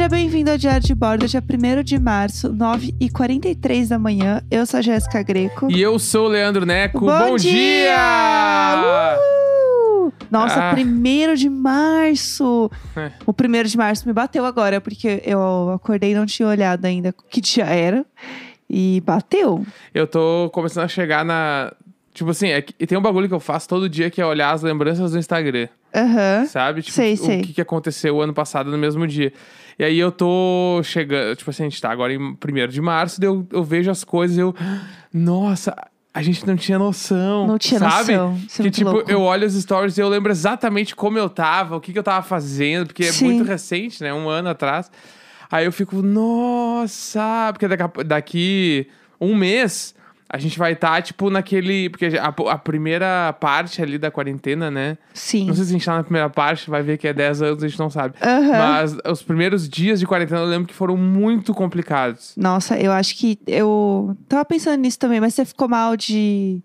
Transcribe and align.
Seja 0.00 0.08
bem-vindo 0.08 0.50
ao 0.50 0.56
Diário 0.56 0.80
de 0.86 0.94
Bordo, 0.94 1.28
dia 1.28 1.42
1 1.46 1.82
de 1.82 1.98
março, 1.98 2.48
9h43 2.54 3.86
da 3.88 3.98
manhã. 3.98 4.42
Eu 4.50 4.64
sou 4.64 4.78
a 4.78 4.80
Jéssica 4.80 5.22
Greco. 5.22 5.70
E 5.70 5.82
eu 5.82 5.98
sou 5.98 6.24
o 6.24 6.28
Leandro 6.30 6.64
Neco. 6.64 7.00
Bom 7.00 7.36
dia! 7.36 7.98
Uhul! 8.78 10.10
Nossa, 10.30 10.70
Ah. 10.70 10.74
1 10.74 11.34
de 11.34 11.50
março! 11.50 12.70
É. 12.96 13.12
O 13.28 13.34
1 13.34 13.62
de 13.68 13.76
março 13.76 14.08
me 14.08 14.14
bateu 14.14 14.46
agora, 14.46 14.80
porque 14.80 15.20
eu 15.22 15.70
acordei 15.74 16.12
e 16.12 16.14
não 16.14 16.24
tinha 16.24 16.48
olhado 16.48 16.86
ainda 16.86 17.14
que 17.28 17.42
dia 17.42 17.66
era. 17.66 18.02
E 18.70 19.02
bateu. 19.04 19.66
Eu 19.92 20.06
tô 20.06 20.48
começando 20.50 20.84
a 20.84 20.88
chegar 20.88 21.26
na. 21.26 21.74
Tipo 22.14 22.30
assim, 22.30 22.48
é 22.48 22.62
que- 22.62 22.74
e 22.80 22.86
tem 22.86 22.96
um 22.96 23.02
bagulho 23.02 23.28
que 23.28 23.34
eu 23.34 23.38
faço 23.40 23.68
todo 23.68 23.86
dia 23.86 24.08
que 24.10 24.18
é 24.20 24.24
olhar 24.24 24.50
as 24.50 24.62
lembranças 24.62 25.12
do 25.12 25.18
Instagram, 25.18 25.68
Aham. 25.94 26.46
sabe? 26.46 26.80
Tipo, 26.80 26.94
Sei, 26.94 27.12
o 27.12 27.16
sei. 27.18 27.42
que 27.42 27.60
aconteceu 27.60 28.16
o 28.16 28.22
ano 28.22 28.32
passado 28.32 28.70
no 28.70 28.78
mesmo 28.78 29.06
dia. 29.06 29.30
E 29.80 29.82
aí 29.82 29.98
eu 29.98 30.12
tô 30.12 30.82
chegando. 30.84 31.34
Tipo 31.34 31.48
assim, 31.48 31.62
a 31.62 31.68
gente 31.70 31.80
tá 31.80 31.90
agora 31.90 32.12
em 32.12 32.18
1 32.18 32.36
de 32.68 32.82
março, 32.82 33.18
eu, 33.24 33.46
eu 33.50 33.64
vejo 33.64 33.90
as 33.90 34.04
coisas 34.04 34.36
e 34.36 34.40
eu. 34.40 34.54
Nossa, 35.10 35.74
a 36.12 36.20
gente 36.20 36.46
não 36.46 36.54
tinha 36.54 36.78
noção. 36.78 37.46
Não 37.46 37.56
tinha 37.56 37.80
sabe? 37.80 38.14
noção. 38.14 38.38
Isso 38.46 38.60
é 38.60 38.64
Que 38.66 38.70
tipo, 38.70 38.90
louco. 38.90 39.10
eu 39.10 39.22
olho 39.22 39.46
as 39.46 39.54
stories 39.54 39.96
e 39.96 40.02
eu 40.02 40.08
lembro 40.10 40.30
exatamente 40.30 40.94
como 40.94 41.16
eu 41.16 41.30
tava, 41.30 41.76
o 41.76 41.80
que, 41.80 41.94
que 41.94 41.98
eu 41.98 42.02
tava 42.02 42.22
fazendo, 42.22 42.88
porque 42.88 43.04
é 43.04 43.10
Sim. 43.10 43.24
muito 43.24 43.44
recente, 43.44 44.02
né? 44.02 44.12
Um 44.12 44.28
ano 44.28 44.50
atrás. 44.50 44.90
Aí 45.50 45.64
eu 45.64 45.72
fico, 45.72 46.02
nossa, 46.02 47.48
porque 47.50 47.66
daqui, 47.66 48.04
daqui 48.04 48.86
um 49.18 49.34
mês 49.34 49.94
a 50.32 50.38
gente 50.38 50.56
vai 50.56 50.72
estar, 50.72 51.02
tipo, 51.02 51.28
naquele. 51.28 51.90
Porque 51.90 52.06
a, 52.06 52.28
a 52.28 52.58
primeira 52.58 53.32
parte 53.32 53.82
ali 53.82 53.98
da 53.98 54.12
quarentena, 54.12 54.70
né? 54.70 54.96
Sim. 55.12 55.46
Não 55.46 55.54
sei 55.54 55.64
se 55.64 55.70
a 55.70 55.72
gente 55.72 55.84
tá 55.84 55.96
na 55.96 56.04
primeira 56.04 56.30
parte, 56.30 56.70
vai 56.70 56.82
ver 56.84 56.98
que 56.98 57.08
é 57.08 57.12
10 57.12 57.42
anos, 57.42 57.64
a 57.64 57.68
gente 57.68 57.78
não 57.78 57.90
sabe. 57.90 58.14
Aham. 58.22 58.48
Mas 58.48 58.96
os 59.10 59.22
primeiros 59.24 59.68
dias 59.68 59.98
de 59.98 60.06
quarentena 60.06 60.40
eu 60.40 60.46
lembro 60.46 60.68
que 60.68 60.74
foram 60.74 60.96
muito 60.96 61.52
complicados. 61.52 62.32
Nossa, 62.36 62.78
eu 62.78 62.92
acho 62.92 63.16
que 63.16 63.40
eu 63.44 64.16
tava 64.28 64.44
pensando 64.44 64.80
nisso 64.80 65.00
também, 65.00 65.20
mas 65.20 65.34
você 65.34 65.44
ficou 65.44 65.68
mal 65.68 65.96
de. 65.96 66.62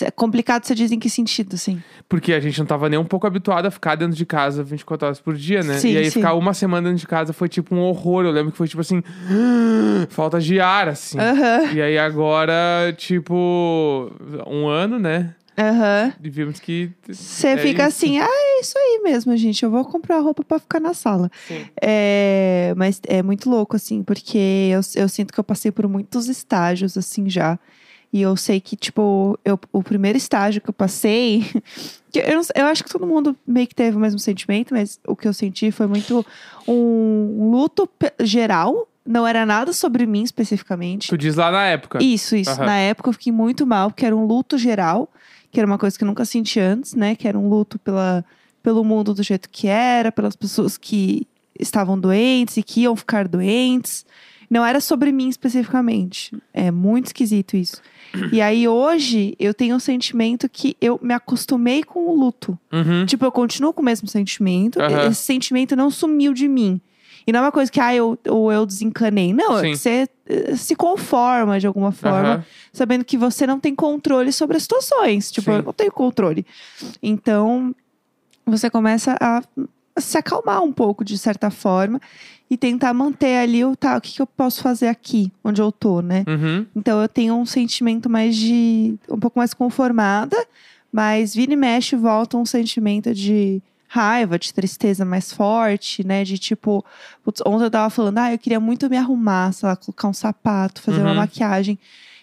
É 0.00 0.10
complicado, 0.10 0.64
você 0.64 0.74
diz 0.74 0.92
em 0.92 0.98
que 0.98 1.10
sentido, 1.10 1.54
assim? 1.54 1.82
Porque 2.08 2.32
a 2.32 2.40
gente 2.40 2.58
não 2.58 2.66
tava 2.66 2.88
nem 2.88 2.98
um 2.98 3.04
pouco 3.04 3.26
habituado 3.26 3.66
a 3.66 3.70
ficar 3.70 3.96
dentro 3.96 4.16
de 4.16 4.24
casa 4.24 4.62
24 4.62 5.06
horas 5.06 5.20
por 5.20 5.34
dia, 5.34 5.62
né? 5.62 5.78
Sim, 5.78 5.92
e 5.92 5.96
aí 5.96 6.04
sim. 6.04 6.12
ficar 6.12 6.34
uma 6.34 6.54
semana 6.54 6.88
dentro 6.88 7.00
de 7.00 7.06
casa 7.06 7.32
foi 7.32 7.48
tipo 7.48 7.74
um 7.74 7.80
horror. 7.80 8.24
Eu 8.24 8.30
lembro 8.30 8.52
que 8.52 8.58
foi 8.58 8.68
tipo 8.68 8.80
assim. 8.80 9.02
falta 10.10 10.40
de 10.40 10.60
ar, 10.60 10.88
assim. 10.88 11.18
Aham, 11.18 11.72
E 11.74 11.82
aí 11.82 11.98
agora, 11.98 12.94
tipo, 12.96 14.10
um 14.46 14.68
ano, 14.68 14.98
né? 14.98 15.34
aham. 15.58 16.12
E 16.22 16.30
vimos 16.30 16.60
que. 16.60 16.90
Você 17.08 17.48
é 17.48 17.58
fica 17.58 17.88
isso. 17.88 18.04
assim, 18.04 18.18
ah, 18.18 18.28
é 18.28 18.60
isso 18.60 18.78
aí 18.78 19.00
mesmo, 19.02 19.36
gente. 19.36 19.62
Eu 19.64 19.70
vou 19.70 19.84
comprar 19.84 20.20
roupa 20.20 20.44
pra 20.44 20.58
ficar 20.58 20.78
na 20.80 20.94
sala. 20.94 21.30
Sim. 21.46 21.66
É, 21.82 22.72
mas 22.76 23.00
é 23.06 23.22
muito 23.22 23.50
louco, 23.50 23.74
assim, 23.74 24.02
porque 24.04 24.70
eu, 24.70 24.80
eu 24.94 25.08
sinto 25.08 25.32
que 25.32 25.40
eu 25.40 25.44
passei 25.44 25.72
por 25.72 25.88
muitos 25.88 26.28
estágios, 26.28 26.96
assim, 26.96 27.28
já. 27.28 27.58
E 28.12 28.22
eu 28.22 28.36
sei 28.36 28.60
que, 28.60 28.74
tipo, 28.74 29.38
eu, 29.44 29.58
o 29.72 29.82
primeiro 29.82 30.16
estágio 30.16 30.60
que 30.60 30.70
eu 30.70 30.74
passei. 30.74 31.44
que 32.10 32.20
eu, 32.20 32.34
não 32.36 32.42
eu 32.54 32.66
acho 32.66 32.82
que 32.82 32.90
todo 32.90 33.06
mundo 33.06 33.36
meio 33.46 33.66
que 33.66 33.74
teve 33.74 33.96
o 33.96 34.00
mesmo 34.00 34.18
sentimento, 34.18 34.72
mas 34.72 34.98
o 35.06 35.14
que 35.14 35.28
eu 35.28 35.32
senti 35.32 35.70
foi 35.70 35.86
muito 35.86 36.24
um 36.66 37.50
luto 37.50 37.88
geral. 38.20 38.88
Não 39.04 39.26
era 39.26 39.44
nada 39.46 39.72
sobre 39.72 40.06
mim 40.06 40.22
especificamente. 40.22 41.08
Tu 41.08 41.18
diz 41.18 41.36
lá 41.36 41.50
na 41.50 41.66
época. 41.66 42.02
Isso, 42.02 42.36
isso. 42.36 42.50
Aham. 42.50 42.66
Na 42.66 42.76
época 42.76 43.08
eu 43.08 43.12
fiquei 43.12 43.32
muito 43.32 43.66
mal, 43.66 43.90
porque 43.90 44.04
era 44.04 44.16
um 44.16 44.26
luto 44.26 44.56
geral, 44.58 45.10
que 45.50 45.60
era 45.60 45.66
uma 45.66 45.78
coisa 45.78 45.96
que 45.96 46.04
eu 46.04 46.08
nunca 46.08 46.24
senti 46.24 46.60
antes, 46.60 46.94
né? 46.94 47.14
Que 47.14 47.28
era 47.28 47.38
um 47.38 47.48
luto 47.48 47.78
pela, 47.78 48.24
pelo 48.62 48.84
mundo 48.84 49.14
do 49.14 49.22
jeito 49.22 49.48
que 49.50 49.66
era, 49.66 50.12
pelas 50.12 50.36
pessoas 50.36 50.76
que 50.76 51.26
estavam 51.58 51.98
doentes 51.98 52.56
e 52.56 52.62
que 52.62 52.82
iam 52.82 52.94
ficar 52.96 53.26
doentes. 53.26 54.04
Não 54.50 54.64
era 54.64 54.80
sobre 54.80 55.12
mim 55.12 55.28
especificamente. 55.28 56.34
É 56.54 56.70
muito 56.70 57.06
esquisito 57.06 57.56
isso. 57.56 57.82
E 58.32 58.40
aí 58.40 58.66
hoje 58.66 59.34
eu 59.38 59.52
tenho 59.52 59.76
um 59.76 59.78
sentimento 59.78 60.48
que 60.48 60.76
eu 60.80 60.98
me 61.02 61.12
acostumei 61.12 61.84
com 61.84 62.06
o 62.06 62.14
luto. 62.18 62.58
Uhum. 62.72 63.04
Tipo, 63.04 63.26
eu 63.26 63.32
continuo 63.32 63.72
com 63.72 63.82
o 63.82 63.84
mesmo 63.84 64.08
sentimento. 64.08 64.80
Aham. 64.80 65.08
Esse 65.08 65.22
sentimento 65.22 65.76
não 65.76 65.90
sumiu 65.90 66.32
de 66.32 66.48
mim. 66.48 66.80
E 67.26 67.32
não 67.32 67.40
é 67.40 67.42
uma 67.42 67.52
coisa 67.52 67.70
que, 67.70 67.78
ah, 67.78 67.94
eu, 67.94 68.18
ou 68.26 68.50
eu 68.50 68.64
desencanei. 68.64 69.34
Não, 69.34 69.58
é 69.58 69.62
Sim. 69.62 69.74
você 69.74 70.08
eh, 70.26 70.56
se 70.56 70.74
conforma 70.74 71.60
de 71.60 71.66
alguma 71.66 71.92
forma, 71.92 72.36
Aham. 72.36 72.44
sabendo 72.72 73.04
que 73.04 73.18
você 73.18 73.46
não 73.46 73.60
tem 73.60 73.74
controle 73.74 74.32
sobre 74.32 74.56
as 74.56 74.62
situações. 74.62 75.30
Tipo, 75.30 75.50
Sim. 75.50 75.58
eu 75.58 75.62
não 75.62 75.72
tenho 75.74 75.92
controle. 75.92 76.46
Então, 77.02 77.74
você 78.46 78.70
começa 78.70 79.14
a 79.20 79.42
se 80.00 80.16
acalmar 80.18 80.62
um 80.62 80.72
pouco, 80.72 81.04
de 81.04 81.16
certa 81.18 81.50
forma, 81.50 82.00
e 82.50 82.56
tentar 82.56 82.94
manter 82.94 83.36
ali 83.38 83.64
o 83.64 83.76
tá, 83.76 83.96
o 83.96 84.00
que, 84.00 84.12
que 84.14 84.22
eu 84.22 84.26
posso 84.26 84.62
fazer 84.62 84.88
aqui, 84.88 85.30
onde 85.44 85.60
eu 85.60 85.70
tô, 85.70 86.00
né? 86.00 86.24
Uhum. 86.26 86.66
Então 86.74 87.00
eu 87.02 87.08
tenho 87.08 87.34
um 87.34 87.44
sentimento 87.46 88.08
mais 88.08 88.34
de. 88.36 88.94
um 89.08 89.18
pouco 89.18 89.38
mais 89.38 89.52
conformada, 89.52 90.36
mas 90.92 91.34
vira 91.34 91.52
e 91.52 91.56
mexe 91.56 91.94
volta 91.96 92.36
um 92.36 92.46
sentimento 92.46 93.14
de 93.14 93.60
raiva, 93.86 94.38
de 94.38 94.52
tristeza 94.52 95.04
mais 95.04 95.32
forte, 95.32 96.06
né? 96.06 96.24
De 96.24 96.38
tipo, 96.38 96.84
putz, 97.24 97.40
ontem 97.46 97.64
eu 97.64 97.70
tava 97.70 97.88
falando, 97.90 98.18
ah, 98.18 98.32
eu 98.32 98.38
queria 98.38 98.60
muito 98.60 98.88
me 98.88 98.96
arrumar, 98.96 99.52
sei 99.52 99.68
lá, 99.68 99.76
colocar 99.76 100.08
um 100.08 100.12
sapato, 100.12 100.82
fazer 100.82 101.00
uma 101.00 101.10
Uhum. 101.10 101.16
maquiagem. 101.16 101.78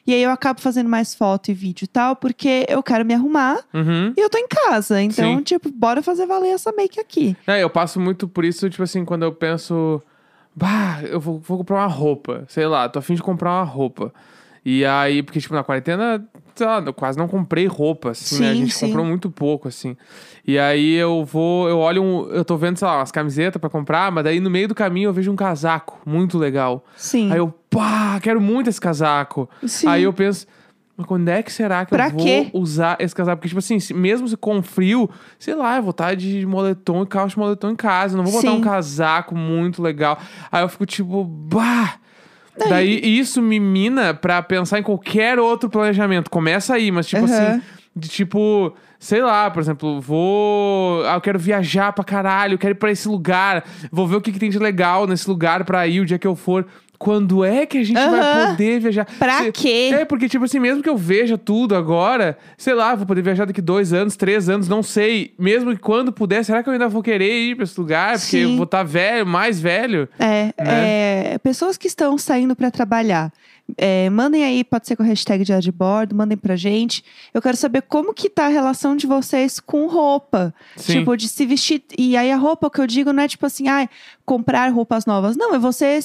E 0.08 0.14
aí 0.14 0.22
eu 0.22 0.30
acabo 0.30 0.62
fazendo 0.62 0.88
mais 0.90 1.16
foto 1.16 1.50
e 1.50 1.54
vídeo 1.54 1.86
e 1.86 1.88
tal, 1.88 2.16
porque 2.16 2.66
eu 2.70 2.84
quero 2.84 3.04
me 3.04 3.14
arrumar 3.14 3.58
Uhum. 3.74 4.14
e 4.16 4.20
eu 4.22 4.30
tô 4.30 4.38
em 4.38 4.48
casa. 4.48 5.02
Então, 5.02 5.38
Sim. 5.38 5.44
tipo, 5.44 5.72
bora 5.72 6.04
fazer 6.04 6.26
valer 6.28 6.50
essa 6.54 6.72
make 6.72 7.00
aqui. 7.00 7.36
É, 7.48 7.64
eu 7.64 7.70
passo 7.70 8.00
muito 8.00 8.28
por 8.28 8.46
isso, 8.46 8.70
tipo 8.70 8.84
assim, 8.84 9.04
quando 9.04 9.24
eu 9.24 9.32
penso. 9.34 10.02
Bah, 10.56 11.02
eu 11.04 11.20
vou, 11.20 11.40
vou 11.40 11.58
comprar 11.58 11.78
uma 11.78 11.88
roupa. 11.88 12.46
Sei 12.48 12.66
lá, 12.68 12.88
tô 12.88 13.00
afim 13.00 13.16
de 13.16 13.24
comprar 13.24 13.52
uma 13.52 13.64
roupa. 13.64 14.14
E 14.64 14.86
aí, 14.86 15.22
porque, 15.24 15.40
tipo, 15.42 15.54
na 15.54 15.64
quarentena, 15.64 16.24
sei 16.56 16.66
lá, 16.66 16.82
eu 16.86 16.94
quase 16.94 17.18
não 17.18 17.28
comprei 17.28 17.68
roupa, 17.68 18.12
assim, 18.12 18.40
né? 18.40 18.50
A 18.50 18.54
Sim, 18.54 18.60
gente 18.62 18.74
sim. 18.74 18.88
comprou 18.88 19.06
muito 19.06 19.30
pouco, 19.30 19.68
assim. 19.68 19.96
E 20.48 20.58
aí 20.58 20.94
eu 20.94 21.26
vou, 21.26 21.68
eu 21.68 21.78
olho 21.80 22.02
um. 22.04 22.28
Eu 22.30 22.46
tô 22.46 22.56
vendo, 22.58 22.78
sei 22.78 22.88
lá, 22.88 22.98
umas 22.98 23.12
camisetas 23.12 23.60
pra 23.60 23.70
comprar, 23.70 24.12
mas 24.12 24.24
daí 24.24 24.40
no 24.40 24.50
meio 24.50 24.68
do 24.68 24.76
caminho 24.76 25.10
eu 25.10 25.14
vejo 25.14 25.32
um 25.32 25.36
casaco 25.36 26.00
muito 26.06 26.38
legal. 26.38 26.86
Sim. 26.96 27.32
Aí 27.32 27.38
eu, 27.38 27.54
pá, 27.70 28.20
quero 28.22 28.40
muito 28.40 28.70
esse 28.70 28.80
casaco. 28.80 29.50
Sim. 29.68 29.88
Aí 29.88 30.04
eu 30.04 30.14
penso, 30.14 30.46
mas 30.96 31.06
quando 31.08 31.28
é 31.28 31.44
que 31.44 31.52
será 31.52 31.84
que 31.84 31.92
Pra 31.92 32.08
eu 32.08 32.12
vou 32.12 32.24
quê? 32.24 32.50
usar 32.54 32.96
esse 33.00 33.14
casaco? 33.14 33.38
Porque, 33.38 33.50
tipo 33.50 33.60
assim, 33.60 33.78
mesmo 33.94 34.28
se 34.28 34.38
com 34.38 34.62
frio, 34.64 35.10
sei 35.38 35.56
lá, 35.56 35.76
eu 35.78 35.82
vou 35.84 35.92
estar 35.92 36.16
de 36.16 36.46
moletom 36.46 37.04
e 37.04 37.06
calça 37.08 37.30
de 37.32 37.38
moletom 37.40 37.72
em 37.72 37.76
casa. 37.76 38.16
Não 38.16 38.24
vou 38.24 38.34
botar 38.34 38.52
Sim. 38.52 38.58
um 38.58 38.62
casaco 38.62 39.36
muito 39.36 39.82
legal. 39.82 40.18
Aí 40.52 40.64
eu 40.64 40.70
fico 40.70 40.86
tipo, 40.86 41.24
bah. 41.24 41.96
Daí- 42.58 42.70
Daí 42.70 43.20
isso 43.20 43.42
me 43.42 43.60
mina 43.60 44.14
pra 44.14 44.42
pensar 44.42 44.80
em 44.80 44.84
qualquer 44.84 45.40
outro 45.40 45.70
planejamento. 45.70 46.30
Começa 46.30 46.74
aí, 46.74 46.92
mas 46.92 47.08
tipo 47.08 47.26
Aham. 47.26 47.50
assim, 47.52 47.62
de 47.96 48.08
tipo, 48.10 48.74
sei 49.00 49.22
lá, 49.22 49.50
por 49.50 49.62
exemplo, 49.62 50.00
vou. 50.02 51.06
Ah, 51.06 51.16
eu 51.16 51.22
quero 51.22 51.40
viajar 51.40 51.92
pra 51.94 52.04
caralho, 52.04 52.54
eu 52.54 52.58
quero 52.58 52.72
ir 52.74 52.76
pra 52.78 52.92
esse 52.92 53.08
lugar, 53.08 53.64
vou 53.92 54.08
ver 54.08 54.16
o 54.18 54.22
que, 54.22 54.32
que 54.32 54.40
tem 54.40 54.50
de 54.50 54.60
legal 54.60 55.06
nesse 55.08 55.30
lugar 55.30 55.64
pra 55.66 55.86
ir 55.88 56.00
o 56.02 56.06
dia 56.06 56.20
que 56.20 56.28
eu 56.28 56.36
for. 56.36 56.66
Quando 56.98 57.44
é 57.44 57.66
que 57.66 57.78
a 57.80 57.84
gente 57.84 57.96
vai 57.96 58.20
Aham. 58.20 58.50
poder 58.52 58.80
viajar? 58.80 59.06
Pra 59.20 59.44
Se- 59.44 59.52
quê? 59.52 59.92
É, 59.94 60.06
porque, 60.06 60.28
tipo 60.30 60.46
assim, 60.46 60.60
mesmo 60.60 60.82
que 60.82 60.90
eu 60.90 60.98
veja 60.98 61.38
tudo 61.38 61.76
agora, 61.76 62.38
sei 62.58 62.74
lá, 62.74 62.96
vou 62.96 63.06
poder 63.06 63.22
viajar 63.22 63.46
daqui 63.46 63.62
dois 63.62 63.94
anos, 63.94 64.16
três 64.16 64.48
anos, 64.50 64.68
não 64.68 64.82
sei. 64.82 65.34
Mesmo 65.38 65.72
que 65.72 65.82
quando 65.82 66.12
puder, 66.12 66.44
será 66.44 66.64
que 66.64 66.70
eu 66.70 66.74
ainda 66.74 66.88
vou 66.88 67.04
querer 67.04 67.32
ir 67.50 67.56
pra 67.56 67.64
esse 67.64 67.80
lugar? 67.80 68.12
Porque 68.20 68.26
Sim. 68.26 68.52
eu 68.52 68.56
vou 68.56 68.64
estar 68.66 68.84
velho, 68.84 69.26
mais 69.26 69.60
velho. 69.60 70.08
É, 70.20 70.46
Né? 70.46 70.54
é, 71.34 71.38
pessoas 71.40 71.78
que 71.78 71.88
estão 71.88 72.18
saindo 72.18 72.56
para 72.56 72.72
trabalhar. 72.72 73.32
é, 73.80 74.12
mandem 74.12 74.44
aí, 74.44 74.64
pode 74.64 74.86
ser 74.86 74.96
com 74.96 75.02
a 75.02 75.06
hashtag 75.08 75.44
diário 75.44 75.64
de 75.64 75.72
bordo, 75.72 76.16
mandem 76.16 76.38
pra 76.38 76.56
gente. 76.56 77.04
Eu 77.34 77.42
quero 77.42 77.58
saber 77.58 77.82
como 77.82 78.14
que 78.14 78.30
tá 78.30 78.46
a 78.46 78.50
relação 78.50 78.96
de 78.96 79.08
vocês 79.08 79.60
com 79.60 79.88
roupa. 79.88 80.54
Sim. 80.78 81.00
Tipo, 81.00 81.18
de 81.18 81.28
se 81.28 81.48
vestir. 81.48 81.82
E 81.98 82.16
aí 82.16 82.32
a 82.32 82.38
roupa 82.38 82.70
que 82.70 82.80
eu 82.80 82.86
digo 82.86 83.12
não 83.12 83.24
é 83.24 83.28
tipo 83.28 83.44
assim, 83.44 83.68
ah, 83.68 83.90
comprar 84.24 84.72
roupas 84.72 85.08
novas. 85.08 85.36
Não, 85.36 85.56
é 85.56 85.58
você 85.58 85.98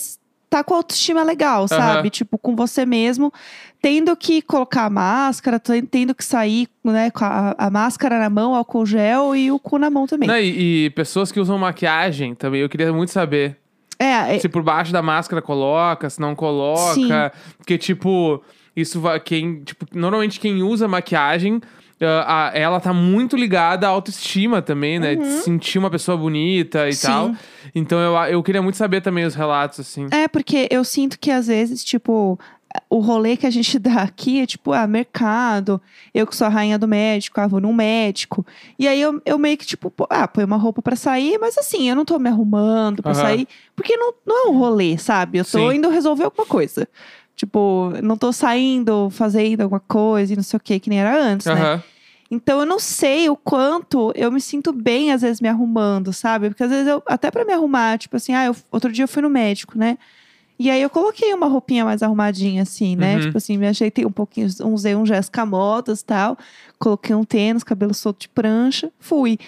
tá 0.50 0.64
com 0.64 0.75
a 0.75 0.79
autoestima 0.79 1.23
legal, 1.23 1.69
sabe? 1.69 2.11
Tipo, 2.11 2.37
com 2.37 2.56
você 2.56 2.85
mesmo, 2.85 3.32
tendo 3.81 4.14
que 4.17 4.43
colocar 4.43 4.85
a 4.87 4.91
máscara, 4.91 5.61
ten- 5.61 5.85
tendo 5.87 6.12
que 6.14 6.25
sair, 6.25 6.69
né, 6.85 7.11
com 7.12 7.25
a, 7.25 7.55
a 7.56 7.70
máscara 7.70 8.19
na 8.19 8.29
mão, 8.29 8.55
álcool 8.55 8.85
gel 8.85 9.35
e 9.37 9.50
o 9.52 9.58
cu 9.61 9.79
na 9.79 9.88
mão 9.88 10.06
também. 10.08 10.29
Não, 10.29 10.37
e, 10.37 10.87
e 10.87 10.91
pessoas 10.91 11.31
que 11.31 11.38
usam 11.38 11.56
maquiagem 11.56 12.35
também, 12.35 12.61
eu 12.61 12.69
queria 12.69 12.93
muito 12.93 13.12
saber. 13.12 13.56
É, 13.99 14.35
é, 14.35 14.38
Se 14.41 14.49
por 14.49 14.62
baixo 14.62 14.93
da 14.93 15.00
máscara 15.02 15.41
coloca, 15.41 16.11
se 16.11 16.20
não 16.20 16.35
coloca. 16.35 16.94
Sim. 16.94 17.08
Porque, 17.58 17.79
tipo, 17.79 18.43
isso 18.75 18.99
vai. 19.00 19.20
Quem, 19.20 19.62
tipo, 19.62 19.87
normalmente 19.94 20.41
quem 20.41 20.62
usa 20.62 20.88
maquiagem. 20.88 21.61
Ah, 22.00 22.49
a- 22.49 22.58
ela 22.58 22.81
tá 22.81 22.93
muito 22.93 23.37
ligada 23.37 23.87
à 23.87 23.91
autoestima 23.91 24.61
também, 24.62 24.99
né? 24.99 25.14
De 25.17 25.25
se 25.26 25.43
sentir 25.43 25.79
uma 25.79 25.91
pessoa 25.91 26.17
bonita 26.17 26.81
e 26.87 26.88
Uhum. 26.88 26.93
Sim. 26.93 27.06
tal. 27.06 27.32
Então 27.75 27.99
eu, 28.00 28.14
eu 28.32 28.43
queria 28.43 28.62
muito 28.62 28.76
saber 28.76 29.00
também 29.00 29.25
os 29.25 29.35
relatos, 29.35 29.81
assim. 29.81 30.06
É, 30.11 30.26
porque 30.29 30.67
eu 30.70 30.82
sinto 30.85 31.19
que 31.19 31.31
às 31.31 31.47
vezes, 31.47 31.85
tipo, 31.85 32.38
o 32.88 32.99
rolê 33.00 33.37
que 33.37 33.47
a 33.47 33.50
gente 33.50 33.79
dá 33.81 34.02
aqui 34.02 34.41
é 34.41 34.47
tipo, 34.47 34.73
ah, 34.73 34.87
mercado, 34.87 35.81
eu 36.14 36.26
que 36.26 36.35
sou 36.37 36.47
a 36.47 36.50
rainha 36.50 36.79
do 36.79 36.88
médico, 36.88 37.41
ah, 37.41 37.47
vou 37.47 37.61
num 37.61 37.73
médico. 37.73 38.47
E 38.79 38.87
aí 38.88 39.00
eu, 39.00 39.20
eu 39.26 39.38
meio 39.38 39.56
que, 39.58 39.67
tipo, 39.67 39.91
pô, 39.91 40.06
ah, 40.08 40.26
põe 40.26 40.44
uma 40.44 40.56
roupa 40.56 40.81
pra 40.81 40.97
sair, 40.97 41.38
mas 41.38 41.58
assim, 41.58 41.88
eu 41.88 41.97
não 41.97 42.05
tô 42.05 42.19
me 42.19 42.29
arrumando 42.29 43.02
pra 43.02 43.12
Aham. 43.12 43.20
sair, 43.20 43.49
porque 43.76 43.97
não, 43.97 44.14
não 44.26 44.47
é 44.47 44.50
um 44.50 44.58
rolê, 44.58 44.97
sabe? 44.99 45.38
Eu 45.38 45.44
tô 45.44 45.70
Sim. 45.70 45.76
indo 45.76 45.88
resolver 45.91 46.25
alguma 46.25 46.47
coisa. 46.47 46.88
Tipo, 47.40 47.90
não 48.02 48.19
tô 48.19 48.34
saindo, 48.34 49.08
fazendo 49.08 49.62
alguma 49.62 49.81
coisa 49.81 50.31
e 50.31 50.37
não 50.37 50.42
sei 50.42 50.58
o 50.58 50.60
que, 50.60 50.78
que 50.78 50.90
nem 50.90 51.00
era 51.00 51.19
antes, 51.19 51.46
né? 51.46 51.52
Aham. 51.62 51.82
Então 52.31 52.60
eu 52.60 52.66
não 52.66 52.78
sei 52.78 53.31
o 53.31 53.34
quanto 53.37 54.12
eu 54.14 54.31
me 54.31 54.42
sinto 54.42 54.75
bem, 54.75 55.10
às 55.10 55.22
vezes, 55.22 55.40
me 55.40 55.48
arrumando, 55.48 56.12
sabe? 56.12 56.50
Porque 56.50 56.62
às 56.62 56.69
vezes 56.69 56.87
eu, 56.87 57.02
até 57.06 57.31
pra 57.31 57.42
me 57.46 57.54
arrumar, 57.54 57.96
tipo 57.98 58.14
assim, 58.14 58.34
ah, 58.34 58.44
eu- 58.44 58.56
outro 58.70 58.92
dia 58.92 59.04
eu 59.04 59.08
fui 59.08 59.22
no 59.22 59.31
médico, 59.31 59.78
né? 59.78 59.96
E 60.58 60.70
aí 60.70 60.82
eu 60.82 60.90
coloquei 60.90 61.32
uma 61.32 61.46
roupinha 61.46 61.82
mais 61.82 62.02
arrumadinha, 62.02 62.60
assim, 62.60 62.94
né? 62.94 63.14
Uhum. 63.14 63.20
Tipo 63.22 63.38
assim, 63.38 63.56
me 63.56 63.66
ajeitei 63.66 64.04
um 64.04 64.12
pouquinho, 64.12 64.46
usei 64.66 64.94
um 64.94 65.06
Jéssica 65.06 65.46
Modas 65.46 66.00
e 66.00 66.04
tal. 66.04 66.37
Coloquei 66.78 67.16
um 67.16 67.25
tênis, 67.25 67.64
cabelo 67.64 67.94
solto 67.94 68.20
de 68.20 68.28
prancha, 68.28 68.92
fui. 69.00 69.38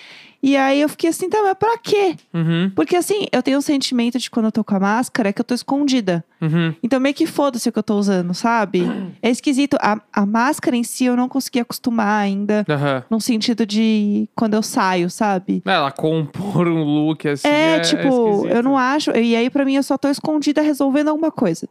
E 0.42 0.56
aí 0.56 0.80
eu 0.80 0.88
fiquei 0.88 1.08
assim, 1.08 1.30
tá, 1.30 1.40
mas 1.40 1.54
pra 1.54 1.78
quê? 1.78 2.16
Uhum. 2.34 2.68
Porque 2.74 2.96
assim, 2.96 3.26
eu 3.30 3.40
tenho 3.44 3.58
um 3.58 3.60
sentimento 3.60 4.18
de 4.18 4.28
quando 4.28 4.46
eu 4.46 4.52
tô 4.52 4.64
com 4.64 4.74
a 4.74 4.80
máscara, 4.80 5.28
é 5.28 5.32
que 5.32 5.40
eu 5.40 5.44
tô 5.44 5.54
escondida. 5.54 6.24
Uhum. 6.40 6.74
Então 6.82 6.98
meio 6.98 7.14
que 7.14 7.26
foda-se 7.26 7.68
o 7.68 7.72
que 7.72 7.78
eu 7.78 7.82
tô 7.82 7.96
usando, 7.96 8.34
sabe? 8.34 8.82
É 9.22 9.30
esquisito. 9.30 9.76
A, 9.80 10.00
a 10.12 10.26
máscara 10.26 10.74
em 10.76 10.82
si 10.82 11.04
eu 11.04 11.14
não 11.16 11.28
consegui 11.28 11.60
acostumar 11.60 12.22
ainda. 12.24 12.64
Num 13.08 13.20
sentido 13.20 13.64
de 13.64 14.28
quando 14.34 14.54
eu 14.54 14.62
saio, 14.64 15.08
sabe? 15.08 15.62
Ela 15.64 15.92
compor 15.92 16.66
um 16.66 16.82
look 16.82 17.28
assim. 17.28 17.46
É, 17.46 17.76
É, 17.76 17.80
tipo, 17.80 18.02
esquisito. 18.02 18.48
eu 18.56 18.62
não 18.64 18.76
acho. 18.76 19.12
E 19.12 19.36
aí, 19.36 19.48
pra 19.48 19.64
mim, 19.64 19.76
eu 19.76 19.82
só 19.84 19.96
tô 19.96 20.08
escondida 20.08 20.60
resolvendo 20.60 21.08
alguma 21.08 21.30
coisa. 21.30 21.68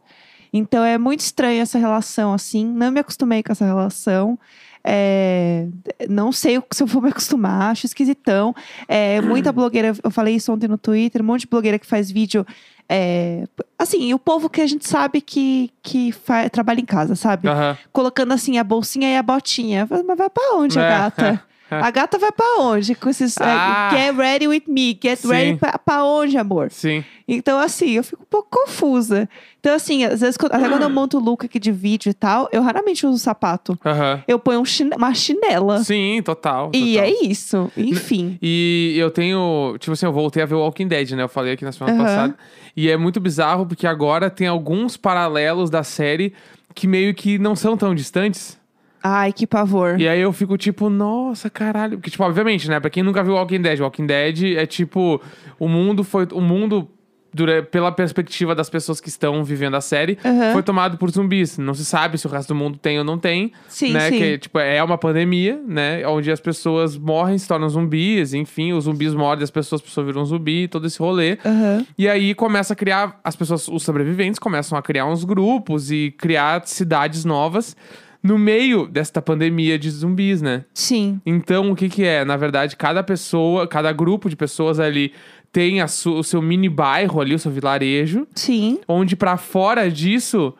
Então 0.50 0.82
é 0.84 0.96
muito 0.98 1.20
estranha 1.20 1.62
essa 1.62 1.78
relação, 1.78 2.32
assim. 2.32 2.66
Não 2.66 2.90
me 2.90 3.00
acostumei 3.00 3.42
com 3.42 3.52
essa 3.52 3.64
relação. 3.64 4.38
É, 4.84 5.66
não 6.08 6.32
sei 6.32 6.58
o- 6.58 6.64
se 6.72 6.82
eu 6.82 6.86
vou 6.86 7.00
me 7.02 7.08
acostumar, 7.10 7.70
acho 7.70 7.86
esquisitão. 7.86 8.54
É, 8.88 9.20
muita 9.20 9.50
blogueira, 9.54 9.92
eu 10.02 10.10
falei 10.10 10.34
isso 10.36 10.52
ontem 10.52 10.68
no 10.68 10.76
Twitter, 10.78 11.22
um 11.22 11.24
monte 11.24 11.42
de 11.42 11.46
blogueira 11.46 11.78
que 11.78 11.86
faz 11.86 12.10
vídeo. 12.10 12.44
é, 12.88 13.44
assim, 13.78 14.12
o 14.12 14.18
povo 14.18 14.50
que 14.50 14.60
a 14.60 14.66
gente 14.66 14.86
sabe 14.86 15.20
que, 15.20 15.70
que 15.82 16.12
fa- 16.12 16.50
trabalha 16.50 16.80
em 16.80 16.84
casa, 16.84 17.14
sabe? 17.14 17.48
Aham. 17.48 17.76
Colocando 17.92 18.32
assim 18.32 18.58
a 18.58 18.64
bolsinha 18.64 19.08
e 19.10 19.16
a 19.16 19.22
botinha. 19.22 19.86
Mas 19.88 20.18
vai 20.18 20.28
pra 20.28 20.56
onde 20.56 20.78
a 20.78 20.82
É. 20.82 20.88
gata? 20.88 21.42
A 21.80 21.90
gata 21.90 22.18
vai 22.18 22.30
pra 22.32 22.56
onde? 22.58 22.94
Com 22.94 23.08
esses. 23.08 23.36
é, 23.38 23.44
Ah. 23.44 23.90
get 23.92 24.16
ready 24.16 24.48
with 24.48 24.62
me. 24.66 24.98
Get 25.02 25.18
Sim. 25.18 25.28
ready 25.28 25.56
pra, 25.58 25.78
pra 25.78 26.04
onde, 26.04 26.36
amor? 26.36 26.70
Sim. 26.70 27.04
Então, 27.26 27.58
assim, 27.58 27.90
eu 27.92 28.04
fico 28.04 28.22
um 28.22 28.26
pouco 28.28 28.48
confusa. 28.50 29.28
Então, 29.60 29.74
assim, 29.74 30.04
às 30.04 30.20
vezes, 30.20 30.36
até 30.50 30.68
quando 30.68 30.82
eu 30.82 30.90
monto 30.90 31.18
o 31.18 31.20
look 31.20 31.46
aqui 31.46 31.58
de 31.58 31.70
vídeo 31.72 32.10
e 32.10 32.14
tal, 32.14 32.48
eu 32.52 32.62
raramente 32.62 33.06
uso 33.06 33.18
sapato. 33.18 33.78
Eu 34.26 34.38
ponho 34.38 34.60
um 34.60 34.64
chine- 34.64 34.94
uma 34.96 35.14
chinela. 35.14 35.82
Sim, 35.84 36.20
total. 36.24 36.70
E 36.74 36.94
total. 36.96 37.04
é 37.08 37.10
isso. 37.24 37.72
Enfim. 37.76 38.38
E 38.42 38.94
eu 38.98 39.10
tenho, 39.10 39.76
tipo 39.78 39.92
assim, 39.92 40.04
eu 40.04 40.12
voltei 40.12 40.42
a 40.42 40.46
ver 40.46 40.56
o 40.56 40.60
Walking 40.60 40.88
Dead, 40.88 41.12
né? 41.12 41.22
Eu 41.22 41.28
falei 41.28 41.52
aqui 41.54 41.64
na 41.64 41.72
semana 41.72 42.02
passada. 42.02 42.34
E 42.76 42.90
é 42.90 42.96
muito 42.96 43.20
bizarro 43.20 43.64
porque 43.66 43.86
agora 43.86 44.28
tem 44.28 44.46
alguns 44.46 44.96
paralelos 44.96 45.70
da 45.70 45.82
série 45.82 46.32
que 46.74 46.86
meio 46.86 47.14
que 47.14 47.38
não 47.38 47.54
são 47.54 47.76
tão 47.76 47.94
distantes. 47.94 48.58
Ai, 49.02 49.32
que 49.32 49.46
pavor. 49.46 50.00
E 50.00 50.08
aí 50.08 50.20
eu 50.20 50.32
fico 50.32 50.56
tipo, 50.56 50.88
nossa, 50.88 51.50
caralho. 51.50 51.98
Porque, 51.98 52.10
tipo, 52.10 52.22
obviamente, 52.22 52.68
né? 52.68 52.78
Pra 52.78 52.88
quem 52.88 53.02
nunca 53.02 53.22
viu 53.24 53.34
Walking 53.34 53.60
Dead, 53.60 53.80
Walking 53.80 54.06
Dead 54.06 54.56
é 54.56 54.64
tipo, 54.66 55.20
o 55.58 55.68
mundo 55.68 56.04
foi. 56.04 56.28
O 56.32 56.40
mundo. 56.40 56.88
Pela 57.70 57.90
perspectiva 57.90 58.54
das 58.54 58.68
pessoas 58.68 59.00
que 59.00 59.08
estão 59.08 59.42
vivendo 59.42 59.74
a 59.74 59.80
série, 59.80 60.18
Aham. 60.22 60.52
foi 60.52 60.62
tomado 60.62 60.98
por 60.98 61.10
zumbis. 61.10 61.56
Não 61.56 61.72
se 61.72 61.82
sabe 61.82 62.18
se 62.18 62.26
o 62.26 62.30
resto 62.30 62.48
do 62.48 62.54
mundo 62.54 62.76
tem 62.76 62.98
ou 62.98 63.04
não 63.06 63.16
tem. 63.16 63.52
Sim, 63.68 63.94
né? 63.94 64.10
sim. 64.10 64.18
Que 64.18 64.36
tipo, 64.36 64.58
é 64.58 64.82
uma 64.84 64.98
pandemia, 64.98 65.58
né? 65.66 66.06
Onde 66.06 66.30
as 66.30 66.40
pessoas 66.40 66.94
morrem, 66.94 67.38
se 67.38 67.48
tornam 67.48 67.70
zumbis, 67.70 68.34
enfim, 68.34 68.74
os 68.74 68.84
zumbis 68.84 69.14
mordem 69.14 69.44
as 69.44 69.50
pessoas, 69.50 69.80
as 69.80 69.88
pessoas 69.88 70.06
viram 70.08 70.22
zumbi, 70.26 70.68
todo 70.68 70.86
esse 70.86 70.98
rolê. 70.98 71.38
Aham. 71.42 71.86
E 71.96 72.06
aí 72.06 72.34
começa 72.34 72.74
a 72.74 72.76
criar, 72.76 73.18
as 73.24 73.34
pessoas, 73.34 73.66
os 73.66 73.82
sobreviventes 73.82 74.38
começam 74.38 74.76
a 74.76 74.82
criar 74.82 75.06
uns 75.06 75.24
grupos 75.24 75.90
e 75.90 76.10
criar 76.18 76.60
cidades 76.66 77.24
novas 77.24 77.74
no 78.22 78.38
meio 78.38 78.86
desta 78.86 79.20
pandemia 79.20 79.78
de 79.78 79.90
zumbis, 79.90 80.40
né? 80.40 80.64
Sim. 80.72 81.20
Então, 81.26 81.72
o 81.72 81.76
que 81.76 81.88
que 81.88 82.04
é? 82.04 82.24
Na 82.24 82.36
verdade, 82.36 82.76
cada 82.76 83.02
pessoa, 83.02 83.66
cada 83.66 83.92
grupo 83.92 84.28
de 84.30 84.36
pessoas 84.36 84.78
ali 84.78 85.12
tem 85.50 85.82
o 85.82 86.22
seu 86.22 86.40
mini 86.40 86.68
bairro 86.68 87.20
ali, 87.20 87.34
o 87.34 87.38
seu 87.38 87.50
vilarejo, 87.50 88.26
Sim. 88.34 88.78
onde 88.88 89.14
pra 89.14 89.36
fora 89.36 89.90
disso, 89.90 90.54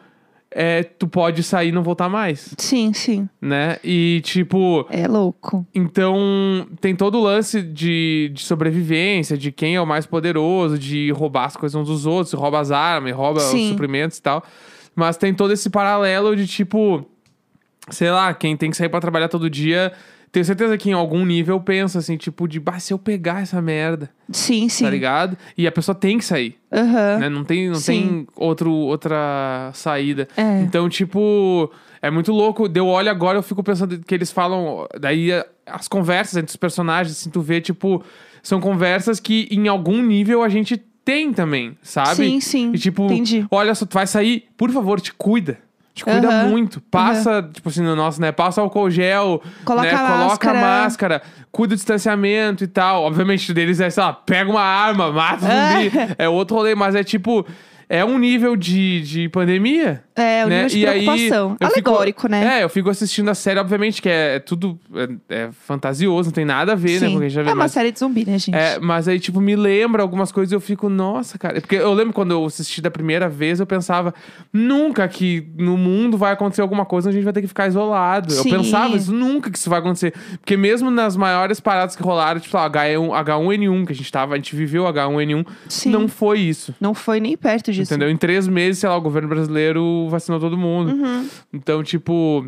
é, 0.50 0.82
tu 0.82 1.08
pode 1.08 1.42
sair 1.42 1.70
e 1.70 1.72
não 1.72 1.82
voltar 1.82 2.10
mais, 2.10 2.54
Sim, 2.58 2.92
sim. 2.92 3.26
né? 3.40 3.78
E, 3.82 4.20
tipo, 4.22 4.86
É 4.90 5.08
louco. 5.08 5.66
então, 5.74 6.66
tem 6.78 6.94
todo 6.94 7.16
o 7.18 7.22
lance 7.22 7.62
de, 7.62 8.30
de 8.34 8.42
sobrevivência, 8.42 9.38
de 9.38 9.50
quem 9.50 9.76
é 9.76 9.80
o 9.80 9.86
mais 9.86 10.04
poderoso, 10.04 10.78
de 10.78 11.10
roubar 11.12 11.46
as 11.46 11.56
coisas 11.56 11.74
uns 11.80 11.88
dos 11.88 12.04
outros, 12.04 12.34
rouba 12.34 12.60
as 12.60 12.70
armas, 12.70 13.14
rouba 13.14 13.40
Sim. 13.40 13.62
os 13.64 13.68
suprimentos 13.70 14.18
e 14.18 14.22
tal. 14.22 14.44
Mas 14.94 15.16
tem 15.16 15.32
todo 15.32 15.54
esse 15.54 15.70
paralelo 15.70 16.36
de 16.36 16.46
tipo, 16.46 17.06
sei 17.90 18.10
lá, 18.10 18.32
quem 18.34 18.56
tem 18.56 18.70
que 18.70 18.76
sair 18.76 18.88
pra 18.88 19.00
trabalhar 19.00 19.28
todo 19.28 19.48
dia. 19.50 19.92
Tenho 20.30 20.46
certeza 20.46 20.78
que 20.78 20.88
em 20.88 20.94
algum 20.94 21.26
nível 21.26 21.60
pensa 21.60 21.98
assim, 21.98 22.16
tipo, 22.16 22.48
de 22.48 22.58
bah, 22.58 22.78
se 22.78 22.90
eu 22.90 22.98
pegar 22.98 23.42
essa 23.42 23.60
merda, 23.60 24.08
Sim, 24.32 24.66
sim. 24.66 24.84
tá 24.84 24.88
ligado? 24.90 25.36
E 25.58 25.66
a 25.66 25.72
pessoa 25.72 25.94
tem 25.94 26.16
que 26.16 26.24
sair, 26.24 26.56
Aham. 26.72 27.18
né? 27.18 27.28
Não 27.28 27.44
tem, 27.44 27.68
não 27.68 27.74
Sim. 27.74 27.92
tem 27.92 28.26
outro, 28.34 28.72
outra 28.72 29.70
saída. 29.74 30.26
É. 30.34 30.62
Então, 30.62 30.88
tipo, 30.88 31.70
é 32.00 32.10
muito 32.10 32.32
louco. 32.32 32.66
Deu 32.66 32.86
olho 32.86 33.10
agora, 33.10 33.36
eu 33.36 33.42
fico 33.42 33.62
pensando 33.62 33.98
que 33.98 34.14
eles 34.14 34.32
falam. 34.32 34.86
Daí 34.98 35.30
a- 35.34 35.44
as 35.66 35.86
conversas 35.86 36.38
entre 36.38 36.48
os 36.48 36.56
personagens, 36.56 37.14
assim, 37.18 37.28
tu 37.28 37.42
vê, 37.42 37.60
tipo, 37.60 38.02
são 38.42 38.58
conversas 38.58 39.20
que 39.20 39.46
em 39.50 39.68
algum 39.68 40.02
nível 40.02 40.42
a 40.42 40.48
gente 40.48 40.78
tem 41.04 41.30
também, 41.30 41.76
sabe? 41.82 42.14
Sim, 42.16 42.40
sim. 42.40 42.72
E 42.72 42.78
tipo, 42.78 43.04
Entendi. 43.04 43.44
olha 43.50 43.74
só, 43.74 43.84
tu 43.84 43.92
vai 43.92 44.06
sair, 44.06 44.44
por 44.56 44.70
favor, 44.70 44.98
te 44.98 45.12
cuida. 45.12 45.58
Te 45.94 46.04
cuida 46.04 46.28
Aham. 46.28 46.48
muito. 46.48 46.80
Passa, 46.80 47.42
tipo 47.52 47.68
assim, 47.68 47.82
no 47.82 47.94
nosso, 47.94 48.20
né? 48.20 48.32
Passa 48.32 48.60
álcool 48.62 48.90
gel, 48.90 49.42
Coloca 49.64 49.86
né? 49.86 49.92
a 49.94 49.98
Coloca 49.98 50.20
a 50.20 50.54
máscara. 50.54 50.60
máscara, 50.60 51.22
cuida 51.50 51.74
do 51.74 51.76
distanciamento 51.76 52.64
e 52.64 52.66
tal. 52.66 53.02
Obviamente, 53.02 53.52
deles 53.52 53.78
é, 53.80 53.90
sei 53.90 54.02
lá, 54.02 54.12
pega 54.12 54.50
uma 54.50 54.62
arma, 54.62 55.12
mata 55.12 55.44
o 55.44 55.48
zumbi. 55.48 55.92
é 56.18 56.28
outro 56.28 56.56
rolê, 56.56 56.74
mas 56.74 56.94
é 56.94 57.04
tipo. 57.04 57.46
É 57.88 58.04
um 58.04 58.18
nível 58.18 58.56
de, 58.56 59.02
de 59.02 59.28
pandemia. 59.28 60.02
É, 60.14 60.44
o 60.44 60.48
né? 60.48 60.54
nível 60.64 60.68
de 60.70 60.78
E 60.80 60.86
aí, 60.86 61.04
preocupação. 61.04 61.50
fico- 61.52 61.64
Alegórico, 61.90 62.28
né? 62.28 62.58
É, 62.60 62.64
eu 62.64 62.68
fico 62.68 62.90
assistindo 62.90 63.28
a 63.30 63.34
série, 63.34 63.58
obviamente, 63.58 64.00
que 64.02 64.08
é, 64.08 64.36
é 64.36 64.38
tudo 64.38 64.78
é, 64.94 65.08
é 65.44 65.48
fantasioso, 65.52 66.28
não 66.28 66.32
tem 66.34 66.44
nada 66.44 66.72
a 66.72 66.74
ver, 66.74 67.00
né? 67.00 67.06
Sim. 67.06 67.12
Porque 67.12 67.26
a 67.26 67.28
gente 67.28 67.34
já 67.36 67.42
vê 67.42 67.48
é 67.48 67.52
uma 67.52 67.58
mais- 67.60 67.72
série 67.72 67.90
de 67.92 67.98
zumbi, 67.98 68.24
né, 68.26 68.38
gente? 68.38 68.54
é, 68.54 68.78
mas 68.78 69.08
aí, 69.08 69.18
tipo, 69.18 69.40
me 69.40 69.56
lembra 69.56 70.02
algumas 70.02 70.30
coisas 70.30 70.52
e 70.52 70.54
eu 70.54 70.60
fico, 70.60 70.88
nossa, 70.88 71.38
cara. 71.38 71.60
Porque 71.60 71.76
eu 71.76 71.92
lembro 71.94 72.12
quando 72.12 72.32
eu 72.32 72.44
assisti 72.44 72.80
da 72.82 72.90
primeira 72.90 73.28
vez, 73.28 73.58
eu 73.60 73.66
pensava, 73.66 74.12
nunca 74.52 75.06
que 75.08 75.46
no 75.56 75.76
mundo 75.76 76.16
vai 76.18 76.32
acontecer 76.32 76.60
alguma 76.60 76.84
coisa, 76.84 77.08
a 77.08 77.12
gente 77.12 77.24
vai 77.24 77.32
ter 77.32 77.40
que 77.40 77.48
ficar 77.48 77.66
isolado. 77.68 78.30
Sim. 78.32 78.50
Eu 78.50 78.56
pensava 78.58 78.96
isso, 78.96 79.12
nunca 79.12 79.50
que 79.50 79.56
isso 79.58 79.70
vai 79.70 79.78
acontecer. 79.78 80.12
Porque 80.40 80.56
mesmo 80.56 80.90
nas 80.90 81.16
maiores 81.16 81.58
paradas 81.60 81.96
que 81.96 82.02
rolaram, 82.02 82.38
tipo, 82.40 82.56
lá, 82.56 82.68
H1, 82.68 83.08
H1N1, 83.24 83.86
que 83.86 83.92
a 83.92 83.96
gente 83.96 84.12
tava, 84.12 84.34
a 84.34 84.36
gente 84.36 84.54
viveu 84.54 84.84
H1N1, 84.84 85.46
Sim. 85.68 85.90
não 85.90 86.06
foi 86.06 86.40
isso. 86.40 86.74
Não 86.80 86.92
foi 86.94 87.18
nem 87.20 87.36
perto 87.36 87.71
disso. 87.72 87.92
Entendeu? 87.92 88.10
Em 88.10 88.16
três 88.16 88.46
meses, 88.48 88.80
sei 88.80 88.88
lá, 88.88 88.96
o 88.96 89.00
governo 89.00 89.28
brasileiro 89.28 90.08
vacinou 90.08 90.38
todo 90.38 90.56
mundo. 90.56 90.92
Uhum. 90.92 91.28
Então, 91.52 91.82
tipo, 91.82 92.46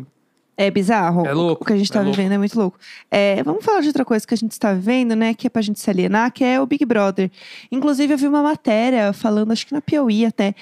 É 0.57 0.71
bizarro. 0.71 1.25
É 1.25 1.33
louco, 1.33 1.63
O 1.63 1.65
que 1.67 1.73
a 1.73 1.77
gente 1.77 1.91
tá 1.91 2.01
é 2.01 2.03
vivendo 2.05 2.31
é 2.31 2.37
muito 2.37 2.57
louco. 2.57 2.77
É, 3.11 3.43
vamos 3.43 3.63
falar 3.63 3.81
de 3.81 3.87
outra 3.87 4.05
coisa 4.05 4.25
que 4.25 4.33
a 4.33 4.37
gente 4.37 4.51
está 4.51 4.73
vivendo, 4.73 5.15
né? 5.15 5.33
Que 5.33 5.47
é 5.47 5.49
pra 5.49 5.61
gente 5.61 5.79
se 5.79 5.89
alienar, 5.89 6.31
que 6.31 6.43
é 6.43 6.59
o 6.61 6.65
Big 6.65 6.85
Brother. 6.85 7.29
Inclusive, 7.71 8.13
eu 8.13 8.17
vi 8.17 8.27
uma 8.27 8.41
matéria 8.41 9.11
falando, 9.11 9.51
acho 9.51 9.67
que 9.67 9.73
na 9.73 9.81
Piauí 9.81 10.25
até, 10.25 10.55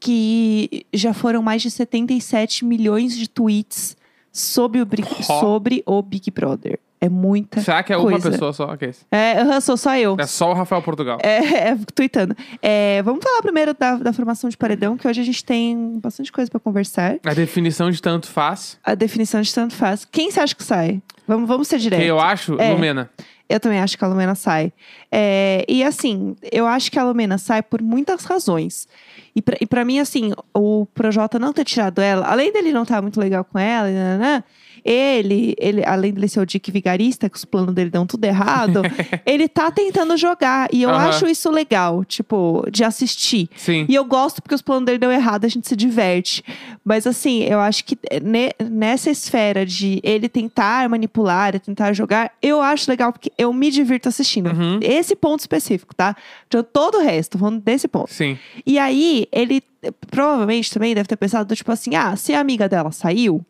que 0.00 0.86
já 0.92 1.12
foram 1.12 1.42
mais 1.42 1.62
de 1.62 1.70
77 1.70 2.64
milhões 2.64 3.16
de 3.16 3.28
tweets 3.28 3.96
sobre 4.32 4.82
o, 4.82 4.86
sobre 5.22 5.82
o 5.86 6.02
Big 6.02 6.30
Brother. 6.30 6.78
É 7.00 7.08
muita 7.08 7.60
será 7.60 7.82
que 7.82 7.92
é 7.92 7.96
uma 7.96 8.10
coisa. 8.10 8.30
pessoa 8.30 8.52
só? 8.52 8.74
que 8.76 8.90
é 9.10 9.40
aham, 9.40 9.60
sou 9.60 9.76
só 9.76 9.96
eu. 9.96 10.16
É 10.18 10.26
só 10.26 10.50
o 10.50 10.54
Rafael 10.54 10.80
Portugal. 10.80 11.18
É, 11.22 11.68
é, 11.70 11.78
tweetando. 11.94 12.34
É, 12.62 13.02
vamos 13.02 13.22
falar 13.22 13.42
primeiro 13.42 13.74
da, 13.74 13.96
da 13.96 14.12
formação 14.12 14.48
de 14.48 14.56
paredão, 14.56 14.96
que 14.96 15.06
hoje 15.06 15.20
a 15.20 15.24
gente 15.24 15.44
tem 15.44 15.98
bastante 16.00 16.32
coisa 16.32 16.50
pra 16.50 16.58
conversar. 16.58 17.16
A 17.24 17.34
definição 17.34 17.90
de 17.90 18.00
tanto 18.00 18.28
faz. 18.28 18.78
A 18.82 18.94
definição 18.94 19.40
de 19.42 19.52
tanto 19.52 19.74
faz. 19.74 20.04
Quem 20.04 20.30
você 20.30 20.40
acha 20.40 20.54
que 20.54 20.64
sai? 20.64 21.02
Vamos, 21.28 21.46
vamos 21.46 21.68
ser 21.68 21.78
direto. 21.78 22.00
Que 22.00 22.06
eu 22.06 22.18
acho, 22.18 22.58
É. 22.60 22.72
Lumena. 22.72 23.10
Eu 23.48 23.60
também 23.60 23.78
acho 23.78 23.96
que 23.96 24.04
a 24.04 24.08
Lumena 24.08 24.34
sai. 24.34 24.72
É, 25.10 25.64
e 25.68 25.84
assim, 25.84 26.34
eu 26.50 26.66
acho 26.66 26.90
que 26.90 26.98
a 26.98 27.04
Lumena 27.04 27.38
sai 27.38 27.62
por 27.62 27.80
muitas 27.80 28.24
razões. 28.24 28.88
E 29.36 29.42
pra, 29.42 29.56
e 29.60 29.66
pra 29.66 29.84
mim, 29.84 30.00
assim, 30.00 30.32
o 30.52 30.84
Projota 30.86 31.38
não 31.38 31.52
ter 31.52 31.64
tirado 31.64 32.00
ela, 32.00 32.26
além 32.26 32.52
dele 32.52 32.72
não 32.72 32.82
estar 32.82 33.00
muito 33.00 33.20
legal 33.20 33.44
com 33.44 33.58
ela, 33.58 33.86
né, 33.86 34.18
né, 34.18 34.44
ele, 34.86 35.54
ele, 35.58 35.82
além 35.84 36.12
de 36.14 36.28
ser 36.28 36.38
o 36.40 36.46
Dick 36.46 36.70
vigarista, 36.70 37.28
que 37.28 37.36
os 37.36 37.44
planos 37.44 37.74
dele 37.74 37.90
dão 37.90 38.06
tudo 38.06 38.24
errado, 38.24 38.82
ele 39.26 39.48
tá 39.48 39.70
tentando 39.70 40.16
jogar. 40.16 40.68
E 40.72 40.82
eu 40.82 40.90
Aham. 40.90 41.08
acho 41.08 41.26
isso 41.26 41.50
legal, 41.50 42.04
tipo, 42.04 42.64
de 42.70 42.84
assistir. 42.84 43.48
Sim. 43.56 43.84
E 43.88 43.94
eu 43.94 44.04
gosto 44.04 44.40
porque 44.40 44.54
os 44.54 44.62
planos 44.62 44.86
dele 44.86 44.98
deu 44.98 45.10
errado, 45.10 45.44
a 45.44 45.48
gente 45.48 45.66
se 45.68 45.74
diverte. 45.74 46.44
Mas 46.84 47.06
assim, 47.06 47.42
eu 47.42 47.58
acho 47.58 47.84
que 47.84 47.98
ne- 48.22 48.52
nessa 48.70 49.10
esfera 49.10 49.66
de 49.66 50.00
ele 50.04 50.28
tentar 50.28 50.88
manipular, 50.88 51.54
e 51.54 51.58
tentar 51.58 51.92
jogar, 51.92 52.30
eu 52.40 52.60
acho 52.62 52.88
legal 52.90 53.12
porque 53.12 53.32
eu 53.36 53.52
me 53.52 53.70
divirto 53.70 54.08
assistindo. 54.08 54.50
Uhum. 54.52 54.78
Esse 54.82 55.16
ponto 55.16 55.40
específico, 55.40 55.94
tá? 55.94 56.14
De 56.48 56.62
todo 56.62 56.98
o 56.98 57.02
resto, 57.02 57.38
falando 57.38 57.60
desse 57.60 57.88
ponto. 57.88 58.12
Sim. 58.12 58.38
E 58.64 58.78
aí, 58.78 59.26
ele 59.32 59.62
provavelmente 60.10 60.70
também 60.72 60.94
deve 60.94 61.08
ter 61.08 61.16
pensado, 61.16 61.54
tipo 61.54 61.70
assim, 61.72 61.94
ah, 61.94 62.14
se 62.16 62.32
a 62.34 62.40
amiga 62.40 62.68
dela 62.68 62.90
saiu, 62.92 63.44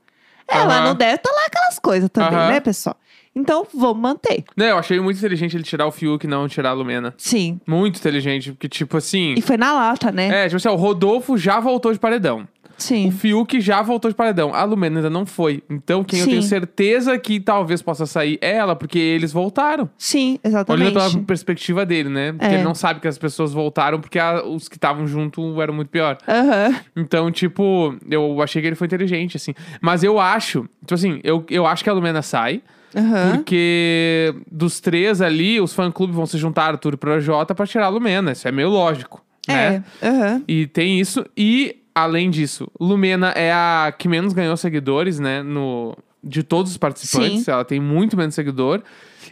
ela 0.48 0.76
Aham. 0.78 0.84
não 0.88 0.94
deve 0.94 1.14
estar 1.16 1.30
lá 1.30 1.42
aquelas 1.46 1.78
coisas 1.78 2.08
também, 2.10 2.38
Aham. 2.38 2.48
né, 2.48 2.60
pessoal? 2.60 2.96
Então, 3.38 3.66
vamos 3.74 3.98
manter. 4.00 4.44
Não, 4.56 4.64
eu 4.64 4.78
achei 4.78 4.98
muito 4.98 5.18
inteligente 5.18 5.54
ele 5.54 5.62
tirar 5.62 5.86
o 5.86 5.92
Fiuk 5.92 6.24
e 6.24 6.28
não 6.28 6.48
tirar 6.48 6.70
a 6.70 6.72
Lumena. 6.72 7.12
Sim. 7.18 7.60
Muito 7.66 7.98
inteligente, 7.98 8.50
porque, 8.52 8.66
tipo 8.66 8.96
assim. 8.96 9.34
E 9.36 9.42
foi 9.42 9.58
na 9.58 9.74
lata, 9.74 10.10
né? 10.10 10.44
É, 10.44 10.48
tipo 10.48 10.56
assim, 10.56 10.68
ó, 10.68 10.72
o 10.72 10.76
Rodolfo 10.76 11.36
já 11.36 11.60
voltou 11.60 11.92
de 11.92 11.98
paredão. 11.98 12.48
O 12.78 12.83
Sim. 12.83 13.11
Fiuk 13.11 13.61
já 13.61 13.80
voltou 13.80 14.11
de 14.11 14.14
paredão. 14.16 14.54
A 14.54 14.62
Lumena 14.64 14.99
ainda 14.99 15.09
não 15.11 15.25
foi. 15.25 15.62
Então, 15.71 16.04
quem 16.04 16.18
eu 16.18 16.25
Sim. 16.26 16.30
tenho 16.33 16.42
certeza 16.42 17.18
que 17.18 17.40
talvez 17.40 17.80
possa 17.80 18.04
sair 18.04 18.38
é 18.42 18.56
ela, 18.56 18.76
porque 18.76 18.99
eles 18.99 19.33
voltaram. 19.33 19.88
Sim, 19.97 20.38
exatamente. 20.45 20.83
Olhando 20.83 20.95
pela 21.12 21.25
perspectiva 21.25 21.87
dele, 21.87 22.09
né? 22.11 22.33
Porque 22.33 22.47
É. 22.47 22.54
ele 22.54 22.62
não 22.64 22.75
sabe 22.75 23.00
que 23.00 23.09
as 23.09 23.16
pessoas 23.16 23.52
voltaram 23.52 23.99
porque 24.00 24.18
a- 24.18 24.45
os 24.45 24.68
que 24.68 24.76
estavam 24.76 25.06
junto 25.06 25.61
eram 25.62 25.73
muito 25.73 25.88
pior. 25.88 26.18
Aham. 26.28 26.75
Então, 26.95 27.30
tipo, 27.30 27.95
eu 28.11 28.42
achei 28.42 28.61
que 28.61 28.68
ele 28.68 28.76
foi 28.76 28.87
inteligente, 28.87 29.37
assim. 29.38 29.54
Mas 29.80 30.02
eu 30.04 30.21
acho, 30.21 30.68
tipo 30.80 30.95
assim, 30.95 31.18
eu, 31.25 31.45
eu 31.49 31.66
acho 31.66 31.83
que 31.83 31.88
a 31.90 31.92
Lumena 31.95 32.21
sai. 32.21 32.61
Aham. 32.95 33.37
Porque 33.37 34.35
dos 34.50 34.80
três 34.80 35.21
ali, 35.21 35.61
os 35.61 35.73
fã-clubes 35.75 36.14
vão 36.16 36.26
se 36.26 36.38
juntar, 36.38 36.64
Arthur 36.73 36.95
e 36.95 36.97
Projota, 36.97 37.54
pra 37.54 37.66
tirar 37.66 37.87
a 37.87 37.88
Lumena. 37.88 38.33
Isso 38.33 38.47
é 38.47 38.52
meio 38.52 38.68
lógico, 38.68 39.23
né? 39.49 39.83
É. 40.02 40.06
Aham. 40.09 40.42
E 40.47 40.66
tem 40.66 40.99
isso. 41.00 41.25
E, 41.37 41.76
além 41.96 42.28
disso, 42.28 42.68
Lumena 42.78 43.30
é 43.30 43.50
a 43.50 43.90
que 43.98 44.06
menos 44.06 44.34
ganhou 44.34 44.54
seguidores, 44.54 45.18
né? 45.18 45.42
No, 45.42 45.96
de 46.22 46.42
todos 46.42 46.72
os 46.72 46.76
participantes. 46.76 47.44
Sim. 47.44 47.50
Ela 47.50 47.64
tem 47.64 47.80
muito 47.80 48.18
menos 48.18 48.34
seguidor. 48.34 48.82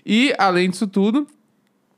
E, 0.05 0.33
além 0.39 0.71
disso 0.71 0.87
tudo, 0.87 1.27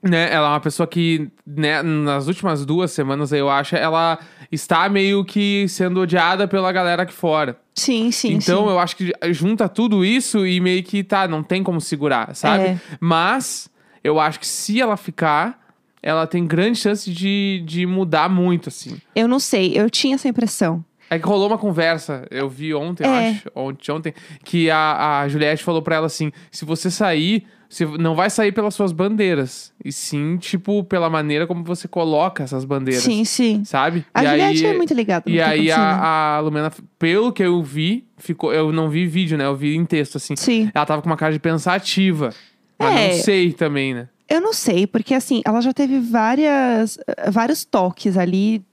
né? 0.02 0.32
Ela 0.32 0.49
é 0.49 0.50
uma 0.50 0.61
pessoa 0.61 0.87
que, 0.87 1.30
né, 1.46 1.82
nas 1.82 2.26
últimas 2.26 2.66
duas 2.66 2.90
semanas, 2.90 3.32
eu 3.32 3.49
acho, 3.49 3.76
ela 3.76 4.18
está 4.50 4.88
meio 4.88 5.25
que 5.25 5.68
sendo 5.68 6.00
odiada 6.00 6.49
pela 6.49 6.73
galera 6.73 7.04
aqui 7.04 7.14
fora. 7.14 7.58
Sim, 7.73 8.11
sim, 8.11 8.32
então, 8.35 8.64
sim. 8.64 8.70
eu 8.70 8.78
acho 8.78 8.96
que 8.96 9.12
junta 9.30 9.68
tudo 9.68 10.04
isso 10.04 10.44
e 10.44 10.61
meio 10.61 10.82
que 10.82 11.04
tá, 11.04 11.28
não 11.28 11.42
tem 11.42 11.62
como 11.62 11.80
segurar, 11.80 12.35
sabe? 12.35 12.64
É. 12.64 12.80
Mas 12.99 13.70
eu 14.02 14.18
acho 14.18 14.40
que 14.40 14.46
se 14.46 14.80
ela 14.80 14.96
ficar, 14.96 15.65
ela 16.06 16.26
tem 16.26 16.46
grande 16.46 16.78
chance 16.78 17.10
de, 17.10 17.62
de 17.66 17.84
mudar 17.84 18.28
muito, 18.30 18.68
assim. 18.68 18.96
Eu 19.14 19.26
não 19.26 19.40
sei, 19.40 19.72
eu 19.75 19.90
tinha 19.90 20.14
essa 20.14 20.28
impressão. 20.28 20.84
É 21.10 21.18
que 21.18 21.26
rolou 21.26 21.48
uma 21.48 21.58
conversa, 21.58 22.26
eu 22.30 22.48
vi 22.48 22.72
ontem, 22.75 23.04
eu 23.04 23.10
É. 23.10 23.30
acho, 23.30 23.50
ontem, 23.54 23.92
ontem, 23.92 24.14
que 24.44 24.70
a, 24.70 25.20
a 25.20 25.28
Juliette 25.28 25.62
falou 25.64 25.82
pra 25.82 25.96
ela 25.96 26.06
assim: 26.06 26.30
se 26.50 26.64
você 26.64 26.90
sair, 26.90 27.44
você 27.68 27.84
não 27.84 28.14
vai 28.16 28.28
sair 28.30 28.50
pelas 28.52 28.75
suas 28.75 28.90
bandeiras, 28.92 29.72
e 29.84 29.90
sim, 29.92 30.36
tipo, 30.36 30.82
pela 30.84 31.08
maneira 31.10 31.46
como 31.46 31.62
você 31.64 31.86
coloca 31.88 32.42
essas 32.44 32.64
bandeiras. 32.64 33.02
Sim, 33.04 33.25
sim. 33.25 33.64
Sabe? 33.64 34.04
A 34.14 34.25
e 34.25 34.28
Juliette 34.28 34.66
aí, 34.66 34.72
é 34.72 34.76
muito 34.76 34.94
ligada 34.94 35.30
E 35.30 35.40
aí 35.40 35.70
a, 35.70 36.36
a 36.36 36.40
Lumena, 36.40 36.72
pelo 36.98 37.32
que 37.32 37.42
eu 37.42 37.62
vi, 37.62 38.04
ficou. 38.16 38.52
Eu 38.52 38.72
não 38.72 38.88
vi 38.88 39.06
vídeo, 39.06 39.36
né? 39.38 39.44
Eu 39.46 39.54
vi 39.56 39.76
em 39.76 39.84
texto, 39.84 40.16
assim. 40.16 40.34
Sim. 40.36 40.70
Ela 40.75 40.86
tava 40.86 41.02
com 41.02 41.08
uma 41.08 41.16
cara 41.16 41.32
de 41.32 41.38
pensativa. 41.40 42.30
Mas 42.78 42.94
É. 42.96 43.08
não 43.08 43.22
sei 43.22 43.52
também, 43.52 43.94
né? 43.94 44.08
Eu 44.28 44.40
não 44.40 44.52
sei, 44.52 44.87
porque 44.87 45.14
assim, 45.14 45.40
ela 45.45 45.61
já 45.61 45.73
teve 45.73 46.00
várias, 46.00 46.99
vários 47.30 47.64
toques 47.64 48.16
ali 48.16 48.64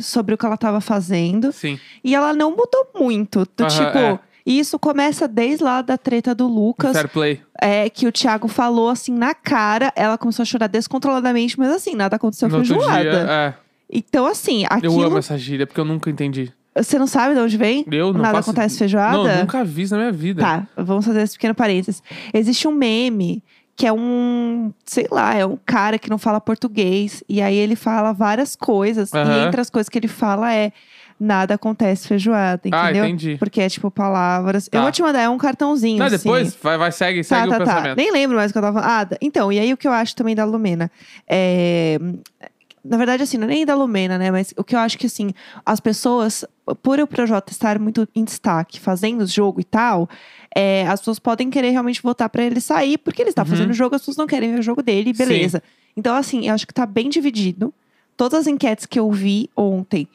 sobre 0.00 0.34
o 0.34 0.38
que 0.38 0.44
ela 0.44 0.56
tava 0.56 0.80
fazendo. 0.80 1.52
Sim. 1.52 1.78
E 2.02 2.14
ela 2.14 2.32
não 2.34 2.50
mudou 2.50 2.88
muito. 2.98 3.46
Do 3.56 3.66
tipo, 3.68 3.98
é. 3.98 4.18
e 4.44 4.58
isso 4.58 4.78
começa 4.80 5.28
desde 5.28 5.62
lá 5.62 5.80
da 5.80 5.96
treta 5.96 6.34
do 6.34 6.48
Lucas. 6.48 6.92
Fair 6.92 7.08
play. 7.08 7.40
É, 7.62 7.88
que 7.88 8.06
o 8.08 8.12
Thiago 8.12 8.48
falou 8.48 8.88
assim 8.90 9.12
na 9.14 9.32
cara, 9.32 9.92
ela 9.94 10.18
começou 10.18 10.42
a 10.42 10.46
chorar 10.46 10.66
descontroladamente, 10.66 11.56
mas 11.58 11.70
assim, 11.70 11.94
nada 11.94 12.16
aconteceu 12.16 12.48
No 12.48 12.56
feijoada. 12.64 13.02
dia, 13.02 13.12
é. 13.30 13.54
Então, 13.88 14.26
assim, 14.26 14.62
Eu 14.62 14.68
aquilo. 14.70 15.02
amo 15.04 15.18
essa 15.18 15.38
gíria, 15.38 15.66
porque 15.68 15.80
eu 15.80 15.84
nunca 15.84 16.10
entendi. 16.10 16.52
Você 16.74 16.98
não 16.98 17.06
sabe 17.06 17.34
de 17.34 17.40
onde 17.40 17.56
vem? 17.56 17.86
Eu 17.90 18.12
não 18.12 18.20
Nada 18.20 18.34
faço- 18.38 18.50
acontece 18.50 18.76
feijoada? 18.76 19.16
Não, 19.16 19.40
nunca 19.42 19.64
vi 19.64 19.82
isso 19.82 19.94
na 19.94 20.00
minha 20.00 20.12
vida. 20.12 20.42
Tá, 20.42 20.66
vamos 20.76 21.06
fazer 21.06 21.22
esse 21.22 21.32
pequeno 21.34 21.54
parênteses. 21.54 22.02
Existe 22.34 22.68
um 22.68 22.72
meme 22.72 23.42
que 23.76 23.86
é 23.86 23.92
um, 23.92 24.72
sei 24.86 25.06
lá, 25.10 25.34
é 25.34 25.44
um 25.44 25.58
cara 25.66 25.98
que 25.98 26.08
não 26.08 26.16
fala 26.18 26.40
português. 26.40 27.22
E 27.28 27.42
aí 27.42 27.54
ele 27.54 27.76
fala 27.76 28.12
várias 28.12 28.56
coisas. 28.56 29.12
E 29.12 29.16
Aham. 29.18 29.46
entre 29.48 29.60
as 29.60 29.68
coisas 29.68 29.88
que 29.88 29.98
ele 29.98 30.08
fala 30.08 30.52
é 30.54 30.72
nada 31.20 31.54
acontece 31.54 32.08
feijoada, 32.08 32.60
Ah, 32.72 32.84
entendeu? 32.90 33.04
entendi. 33.04 33.36
Porque 33.38 33.60
é 33.60 33.68
tipo 33.68 33.90
palavras. 33.90 34.68
Tá. 34.68 34.78
Eu 34.78 34.82
vou 34.82 34.92
te 34.92 35.02
mandar, 35.02 35.20
é 35.20 35.28
um 35.28 35.38
cartãozinho. 35.38 35.98
Não, 35.98 36.06
assim. 36.06 36.16
depois, 36.16 36.56
vai, 36.62 36.78
vai, 36.78 36.90
segue, 36.92 37.20
Tá, 37.22 37.24
segue 37.36 37.48
tá, 37.50 37.56
o 37.56 37.58
tá. 37.58 37.64
pensamento. 37.64 37.96
Nem 37.96 38.10
lembro 38.12 38.36
mais 38.36 38.50
o 38.50 38.54
que 38.54 38.58
eu 38.58 38.62
tava 38.62 38.80
falando. 38.80 39.12
Ah, 39.12 39.16
então, 39.20 39.52
e 39.52 39.58
aí 39.58 39.72
o 39.72 39.76
que 39.76 39.86
eu 39.88 39.92
acho 39.92 40.16
também 40.16 40.34
da 40.34 40.44
Lumena 40.44 40.90
é. 41.28 41.98
Na 42.88 42.96
verdade, 42.96 43.22
assim, 43.22 43.36
não 43.36 43.44
é 43.44 43.48
nem 43.48 43.66
da 43.66 43.74
Lumena, 43.74 44.16
né? 44.18 44.30
Mas 44.30 44.52
o 44.56 44.62
que 44.64 44.74
eu 44.74 44.78
acho 44.78 44.96
que, 44.98 45.06
assim, 45.06 45.30
as 45.64 45.80
pessoas, 45.80 46.44
por 46.82 46.98
o 47.00 47.06
Projota 47.06 47.52
estar 47.52 47.78
muito 47.78 48.06
em 48.14 48.24
destaque, 48.24 48.78
fazendo 48.80 49.22
o 49.22 49.26
jogo 49.26 49.60
e 49.60 49.64
tal, 49.64 50.08
é, 50.54 50.86
as 50.86 51.00
pessoas 51.00 51.18
podem 51.18 51.50
querer 51.50 51.70
realmente 51.70 52.02
votar 52.02 52.28
pra 52.28 52.42
ele 52.42 52.60
sair, 52.60 52.98
porque 52.98 53.20
ele 53.22 53.30
está 53.30 53.42
Uhum. 53.42 53.48
fazendo 53.48 53.70
o 53.70 53.74
jogo, 53.74 53.94
as 53.94 54.00
pessoas 54.02 54.16
não 54.16 54.26
querem 54.26 54.52
ver 54.52 54.60
o 54.60 54.62
jogo 54.62 54.82
dele, 54.82 55.12
Sim. 55.14 55.24
beleza. 55.24 55.62
Então, 55.96 56.14
assim, 56.14 56.48
eu 56.48 56.54
acho 56.54 56.66
que 56.66 56.74
tá 56.74 56.84
bem 56.86 57.08
dividido. 57.08 57.72
Todas 58.16 58.40
as 58.40 58.46
enquetes 58.46 58.86
que 58.86 58.98
eu 58.98 59.10
vi 59.10 59.50
ontem. 59.56 60.08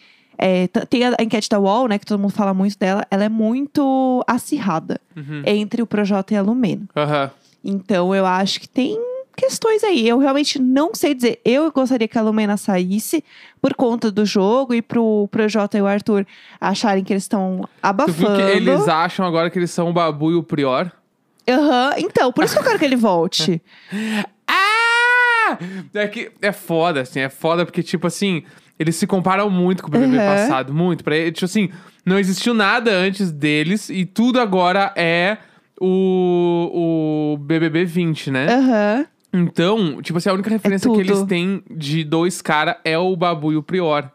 é, 0.43 0.67
tem 0.89 1.03
a 1.05 1.15
enquete 1.19 1.47
da 1.47 1.59
UOL, 1.59 1.87
né? 1.87 1.99
Que 1.99 2.05
todo 2.05 2.19
mundo 2.19 2.31
fala 2.33 2.51
muito 2.51 2.75
dela. 2.79 3.05
Ela 3.11 3.25
é 3.25 3.29
muito 3.29 4.23
acirrada 4.25 4.99
Uhum. 5.15 5.43
entre 5.45 5.83
o 5.83 5.85
Projota 5.85 6.33
e 6.33 6.37
a 6.37 6.41
Lumena. 6.41 6.87
Aham. 6.97 7.29
Então 7.63 8.15
eu 8.15 8.25
acho 8.25 8.59
que 8.59 8.67
tem 8.67 8.97
questões 9.41 9.83
aí. 9.83 10.07
Eu 10.07 10.19
realmente 10.19 10.59
não 10.59 10.93
sei 10.93 11.13
dizer. 11.13 11.41
Eu 11.43 11.71
gostaria 11.71 12.07
que 12.07 12.17
a 12.17 12.21
Lumena 12.21 12.55
saísse 12.57 13.23
por 13.61 13.73
conta 13.73 14.11
do 14.11 14.25
jogo 14.25 14.73
e 14.73 14.81
pro 14.81 15.27
Projota 15.31 15.77
e 15.77 15.81
o 15.81 15.87
Arthur 15.87 16.25
acharem 16.59 17.03
que 17.03 17.11
eles 17.11 17.23
estão 17.23 17.67
abafando. 17.81 18.35
que 18.35 18.41
eles 18.41 18.87
acham 18.87 19.25
agora 19.25 19.49
que 19.49 19.57
eles 19.59 19.71
são 19.71 19.89
o 19.89 19.93
Babu 19.93 20.31
e 20.31 20.35
o 20.35 20.43
Prior? 20.43 20.91
Aham, 21.49 21.95
então, 21.97 22.31
por 22.31 22.43
isso 22.45 22.53
que 22.53 22.59
eu 22.59 22.63
quero 22.63 22.79
que 22.79 22.85
ele 22.85 22.95
volte. 22.95 23.61
Ah! 24.53 25.57
É 25.93 26.07
que 26.07 26.29
é 26.41 26.51
foda, 26.51 27.01
assim, 27.01 27.19
é 27.19 27.29
foda 27.29 27.65
porque, 27.65 27.81
tipo 27.81 28.05
assim, 28.07 28.43
eles 28.77 28.95
se 28.95 29.07
comparam 29.07 29.49
muito 29.49 29.81
com 29.81 29.87
o 29.89 29.91
BBB 29.91 30.17
Uhum. 30.17 30.25
passado, 30.25 30.73
muito. 30.73 31.03
Pra, 31.03 31.15
ele, 31.15 31.31
tipo 31.31 31.45
assim, 31.45 31.69
não 32.05 32.19
existiu 32.19 32.53
nada 32.53 32.91
antes 32.91 33.31
deles 33.31 33.89
e 33.89 34.05
tudo 34.05 34.39
agora 34.41 34.93
é 34.95 35.37
o, 35.79 37.33
o 37.33 37.37
BBB 37.37 37.85
20, 37.85 38.29
né? 38.31 38.47
Aham. 38.53 39.05
Então, 39.33 40.01
tipo 40.01 40.17
assim, 40.17 40.29
a 40.29 40.33
única 40.33 40.49
referência 40.49 40.89
que 40.89 40.99
É 40.99 41.03
tudo. 41.03 41.13
eles 41.13 41.23
têm 41.27 41.63
de 41.69 42.03
dois 42.03 42.41
caras 42.41 42.75
é 42.83 42.97
o 42.97 43.15
Babu 43.15 43.53
e 43.53 43.57
o 43.57 43.63
Prior. 43.63 44.09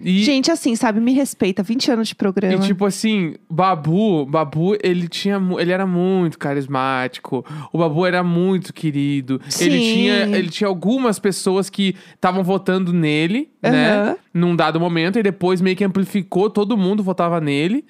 E, 0.00 0.22
Gente, 0.22 0.48
assim, 0.48 0.76
sabe, 0.76 1.00
me 1.00 1.12
respeita. 1.12 1.60
20 1.60 1.90
anos 1.90 2.08
de 2.08 2.14
programa. 2.14 2.54
E 2.54 2.66
tipo 2.66 2.86
assim, 2.86 3.34
Babu, 3.50 4.24
Babu, 4.26 4.76
ele 4.80 5.08
tinha, 5.08 5.40
ele 5.58 5.72
era 5.72 5.84
muito 5.86 6.38
carismático. 6.38 7.44
O 7.72 7.78
Babu 7.78 8.06
era 8.06 8.22
muito 8.22 8.72
querido. 8.72 9.40
Ele 9.60 9.78
Sim. 9.80 9.92
tinha, 9.94 10.14
ele 10.38 10.48
tinha 10.50 10.68
algumas 10.68 11.18
pessoas 11.18 11.68
que 11.68 11.96
estavam 12.14 12.44
votando 12.44 12.92
nele, 12.92 13.48
né? 13.60 13.92
Aham. 13.92 14.16
Num 14.32 14.54
dado 14.54 14.78
momento 14.78 15.18
e 15.18 15.22
depois 15.22 15.60
meio 15.60 15.74
que 15.74 15.82
amplificou, 15.84 16.48
todo 16.48 16.76
mundo 16.76 17.02
votava 17.02 17.40
nele. 17.40 17.84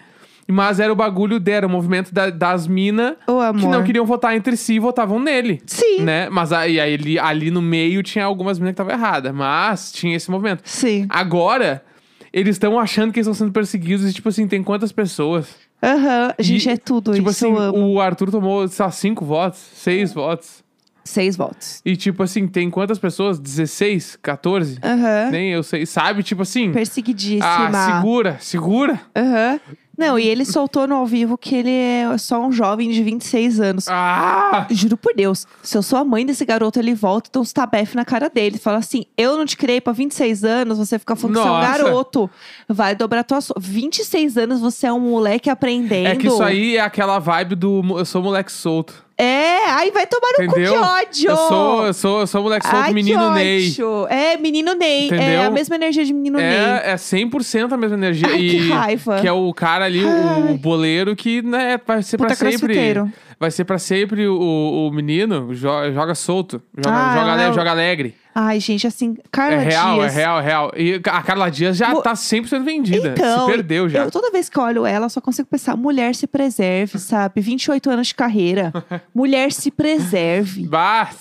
Mas 0.50 0.81
era 0.81 0.90
o 0.90 0.97
bagulho 0.97 1.38
dele, 1.38 1.57
era 1.59 1.67
o 1.67 1.71
movimento 1.71 2.12
da- 2.12 2.31
das 2.31 2.67
minas 2.67 3.17
amor. 3.26 3.55
que 3.61 3.67
não 3.67 3.85
queriam 3.85 4.07
votar 4.07 4.35
entre 4.35 4.57
si 4.57 4.75
e 4.75 4.78
votavam 4.78 5.21
nele. 5.21 5.61
Sim. 5.67 6.00
Né? 6.02 6.31
Mas 6.31 6.52
aí, 6.52 6.81
aí 6.81 6.95
ali, 6.95 7.19
ali 7.19 7.50
no 7.50 7.61
meio 7.61 8.02
tinha 8.02 8.25
algumas 8.25 8.59
minas 8.59 8.75
que 8.75 8.81
estavam 8.83 8.93
erradas. 8.93 9.35
Mas 9.35 9.93
tinha 9.93 10.17
esse 10.17 10.31
movimento. 10.31 10.62
Sim. 10.64 11.07
Agora, 11.11 11.85
eles 12.33 12.55
estão 12.57 12.78
achando 12.81 13.12
que 13.12 13.19
eles 13.19 13.26
estão 13.26 13.35
sendo 13.47 13.52
perseguidos 13.52 14.09
e, 14.09 14.12
tipo 14.14 14.28
assim, 14.31 14.49
tem 14.49 14.62
quantas 14.62 14.90
pessoas? 14.90 15.49
Aham. 15.83 16.33
Gente, 16.38 16.67
E, 16.67 16.73
é 16.73 16.76
tudo 16.78 17.12
tipo 17.14 17.28
isso. 17.31 17.45
assim, 17.47 17.55
eu 17.55 17.61
amo. 17.61 17.93
o 17.93 18.00
Arthur 18.00 18.31
tomou, 18.31 18.67
sei 18.69 18.85
lá, 18.85 18.90
cinco 18.90 19.25
votos, 19.26 19.59
seis 19.75 20.14
votos. 20.14 20.64
Seis 21.05 21.37
votos. 21.37 21.81
E, 21.85 21.97
tipo 21.97 22.23
assim, 22.23 22.47
tem 22.47 22.69
quantas 22.71 22.99
pessoas? 22.99 23.38
16? 23.38 24.19
14? 24.21 24.78
Aham. 24.83 25.31
Nem 25.31 25.50
eu 25.52 25.62
sei. 25.62 25.87
Sabe? 25.87 26.23
Tipo 26.23 26.43
assim. 26.43 26.71
Perseguidíssima. 26.73 27.47
Ah, 27.47 27.97
segura, 27.97 28.37
segura. 28.40 29.00
Aham. 29.17 29.59
Não, 29.99 30.17
e 30.17 30.28
ele 30.28 30.45
soltou 30.45 30.87
no 30.87 30.95
ao 30.95 31.05
vivo 31.05 31.37
que 31.37 31.57
ele 31.57 31.73
é 31.73 32.17
só 32.19 32.40
um 32.40 32.52
jovem 32.52 32.88
de 32.88 33.02
26 33.02 33.59
anos. 33.59 33.88
Ah! 33.88 34.64
Juro 34.71 34.97
por 34.97 35.12
Deus, 35.12 35.45
se 35.61 35.76
eu 35.76 35.83
sou 35.83 35.99
a 35.99 36.05
mãe 36.05 36.25
desse 36.25 36.45
garoto, 36.45 36.78
ele 36.78 36.95
volta 36.95 37.28
e 37.28 37.33
dá 37.33 37.40
uns 37.40 37.52
tabef 37.52 37.97
na 37.97 38.05
cara 38.05 38.31
dele. 38.31 38.59
Fala 38.59 38.78
assim: 38.78 39.07
eu 39.17 39.37
não 39.37 39.45
te 39.45 39.57
criei 39.57 39.81
pra 39.81 39.93
26 39.93 40.45
anos, 40.45 40.78
você 40.78 41.00
fica 41.00 41.17
falando 41.17 41.35
que 41.35 41.43
você 41.43 41.49
é 41.49 41.50
um 41.50 41.55
Nossa. 41.55 41.78
garoto. 41.78 42.31
Vai 42.69 42.95
dobrar 42.95 43.25
tua. 43.25 43.40
So 43.40 43.55
26 43.59 44.38
anos, 44.38 44.61
você 44.61 44.87
é 44.87 44.93
um 44.93 45.00
moleque 45.00 45.50
aprendendo. 45.50 46.07
É 46.07 46.14
que 46.14 46.28
isso 46.28 46.43
aí 46.45 46.76
é 46.76 46.81
aquela 46.81 47.19
vibe 47.19 47.57
do 47.57 47.99
eu 47.99 48.05
sou 48.05 48.23
moleque 48.23 48.52
solto. 48.52 49.07
É, 49.20 49.68
aí 49.70 49.90
vai 49.90 50.06
tomar 50.06 50.28
no 50.38 50.44
Entendeu? 50.44 50.75
cu, 50.75 50.78
que 50.80 50.84
ódio! 50.87 51.30
Eu 51.30 51.37
sou, 51.37 51.87
eu 51.87 51.92
sou, 51.94 52.20
eu 52.20 52.26
sou 52.28 52.42
moleque 52.42 52.64
solto, 52.68 52.84
Ai, 52.84 52.92
menino 52.94 53.18
que 53.20 53.34
Ney. 53.34 53.76
É, 54.10 54.37
menino 54.37 54.75
Ney. 54.75 55.02
É 55.02 55.06
Entendeu? 55.06 55.42
a 55.42 55.50
mesma 55.50 55.75
energia 55.75 56.04
de 56.04 56.12
menino 56.12 56.38
Ney. 56.38 56.46
É, 56.46 56.82
é 56.92 56.94
100% 56.94 57.72
a 57.72 57.76
mesma 57.76 57.96
energia. 57.96 58.28
Ai, 58.28 58.38
e 58.40 58.50
que 58.50 58.70
raiva. 58.70 59.20
Que 59.20 59.26
é 59.26 59.32
o 59.32 59.52
cara 59.52 59.87
ali, 59.87 60.04
o, 60.04 60.52
o 60.52 60.56
boleiro, 60.58 61.16
que 61.16 61.42
né, 61.42 61.80
vai 61.84 62.00
ser 62.02 62.16
pra 62.16 62.26
Puta 62.28 62.37
sempre. 62.37 62.58
crossfiteiro. 62.58 63.12
Vai 63.40 63.50
ser 63.50 63.64
pra 63.64 63.78
sempre 63.78 64.26
o, 64.28 64.88
o 64.88 64.90
menino, 64.92 65.52
jo- 65.54 65.92
joga 65.92 66.14
solto, 66.14 66.62
joga, 66.76 66.96
Ah, 66.96 67.08
joga, 67.10 67.20
ela 67.20 67.32
ale- 67.32 67.42
é 67.42 67.50
o- 67.50 67.52
joga 67.54 67.70
alegre. 67.72 68.14
Ai, 68.40 68.61
gente, 68.61 68.87
assim, 68.87 69.16
Carla 69.33 69.57
É 69.57 69.64
real, 69.64 69.99
Dias. 69.99 70.12
é 70.12 70.16
real, 70.21 70.38
é 70.38 70.42
real. 70.42 70.73
E 70.76 70.95
a 70.95 71.23
Carla 71.23 71.50
Dias 71.50 71.76
já 71.76 71.88
Mo- 71.88 72.02
tá 72.02 72.12
100% 72.14 72.62
vendida. 72.64 73.09
Então, 73.09 73.47
Se 73.47 73.52
perdeu 73.52 73.88
já. 73.88 74.04
Eu, 74.04 74.12
toda 74.12 74.30
vez 74.30 74.49
que 74.49 74.57
eu 74.57 74.62
olho 74.62 74.87
ela, 74.87 75.09
só 75.09 75.21
consigo 75.21 75.49
pensar: 75.49 75.76
mulher 75.76 76.14
se 76.14 76.25
preserve, 76.28 77.00
sabe? 77.00 77.40
28 77.40 77.90
anos 77.90 78.07
de 78.07 78.14
carreira. 78.14 78.73
mulher 79.12 79.50
se 79.50 79.73
preserve. 79.73 80.68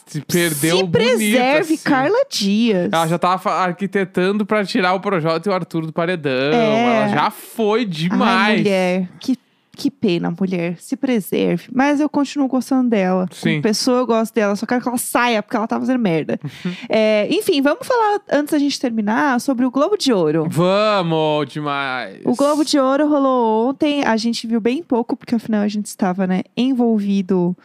Se 0.05 0.21
perdeu 0.21 0.77
se 0.77 0.87
preserve, 0.89 1.73
assim. 1.73 1.83
Carla 1.83 2.19
Dias. 2.29 2.89
Ela 2.93 3.07
já 3.07 3.17
tava 3.17 3.51
arquitetando 3.51 4.45
pra 4.45 4.63
tirar 4.63 4.93
o 4.93 4.99
Projota 4.99 5.49
e 5.49 5.51
o 5.51 5.55
Arthur 5.55 5.87
do 5.87 5.91
paredão. 5.93 6.53
É. 6.53 6.97
Ela 7.05 7.07
já 7.07 7.31
foi 7.31 7.83
demais. 7.83 8.21
Ai, 8.29 8.57
mulher, 8.57 9.09
que, 9.19 9.35
que 9.77 9.91
pena, 9.91 10.33
mulher. 10.37 10.77
Se 10.79 10.97
preserve. 10.97 11.69
Mas 11.71 11.99
eu 11.99 12.09
continuo 12.09 12.47
gostando 12.47 12.89
dela. 12.89 13.27
Sim. 13.31 13.49
Como 13.51 13.61
pessoa, 13.61 13.99
eu 13.99 14.07
gosto 14.07 14.33
dela. 14.33 14.55
Só 14.55 14.65
quero 14.65 14.81
que 14.81 14.87
ela 14.87 14.97
saia, 14.97 15.43
porque 15.43 15.55
ela 15.55 15.67
tá 15.67 15.79
fazendo 15.79 15.99
merda. 15.99 16.39
É, 16.89 17.27
enfim, 17.29 17.61
vamos 17.61 17.85
falar, 17.85 18.21
antes 18.31 18.51
da 18.51 18.59
gente 18.59 18.79
terminar, 18.79 19.39
sobre 19.41 19.65
o 19.65 19.71
Globo 19.71 19.97
de 19.97 20.13
Ouro. 20.13 20.47
Vamos 20.49 21.47
demais. 21.49 22.19
O 22.23 22.33
Globo 22.33 22.63
de 22.63 22.79
Ouro 22.79 23.07
rolou 23.07 23.69
ontem. 23.69 24.03
A 24.03 24.15
gente 24.15 24.47
viu 24.47 24.61
bem 24.61 24.81
pouco, 24.81 25.15
porque 25.15 25.35
afinal 25.35 25.61
a 25.61 25.67
gente 25.67 25.87
estava, 25.87 26.25
né, 26.25 26.43
envolvido 26.55 27.55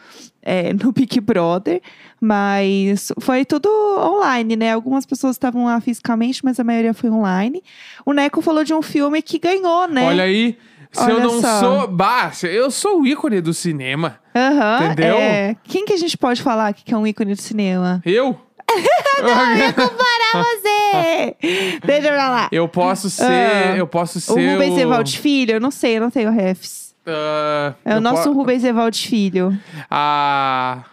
é, 0.41 0.73
no 0.73 0.91
Big 0.91 1.19
Brother. 1.21 1.81
Mas 2.19 3.11
foi 3.19 3.43
tudo 3.45 3.69
online, 3.97 4.55
né? 4.55 4.71
Algumas 4.71 5.05
pessoas 5.05 5.35
estavam 5.35 5.65
lá 5.65 5.79
fisicamente, 5.81 6.43
mas 6.43 6.59
a 6.59 6.63
maioria 6.63 6.93
foi 6.93 7.09
online. 7.09 7.61
O 8.05 8.13
Neco 8.13 8.41
falou 8.41 8.63
de 8.63 8.73
um 8.73 8.81
filme 8.81 9.21
que 9.21 9.39
ganhou, 9.39 9.87
né? 9.87 10.07
Olha 10.07 10.23
aí. 10.23 10.57
Se 10.93 11.09
eu 11.09 11.15
Olha 11.15 11.23
não 11.23 11.41
só. 11.41 11.59
sou. 11.59 11.97
Se- 12.31 12.47
eu 12.47 12.69
sou 12.71 13.01
o 13.01 13.07
ícone 13.07 13.41
do 13.41 13.53
cinema. 13.53 14.19
Aham, 14.35 14.85
Entendeu? 14.91 15.15
é. 15.17 15.55
Quem 15.63 15.85
que 15.85 15.93
a 15.93 15.97
gente 15.97 16.17
pode 16.17 16.41
falar 16.41 16.71
que 16.73 16.93
é 16.93 16.97
um 16.97 17.05
ícone 17.07 17.33
do 17.35 17.41
cinema? 17.41 18.01
Eu? 18.05 18.39
Para 19.23 20.43
você! 20.43 21.35
Deixa 21.85 22.07
pra 22.09 22.29
lá. 22.29 22.49
eu 22.51 22.67
posso 22.67 23.09
ser. 23.09 23.23
Ah. 23.25 23.75
eu 23.77 23.87
posso 23.87 24.17
O 24.17 24.21
ser. 24.21 24.53
Rubens 24.53 24.77
Evald 24.77 25.17
Filho? 25.19 25.53
Eu 25.53 25.59
não 25.59 25.71
sei, 25.71 25.97
eu 25.97 26.01
não 26.01 26.09
tenho 26.11 26.31
refs. 26.31 26.93
Ah, 27.05 27.73
É 27.83 27.93
o 27.93 27.97
eu 27.97 28.01
nosso 28.01 28.23
po- 28.23 28.31
Rubens 28.33 28.63
Evald 28.63 28.97
Filho. 29.07 29.57
A. 29.89 30.83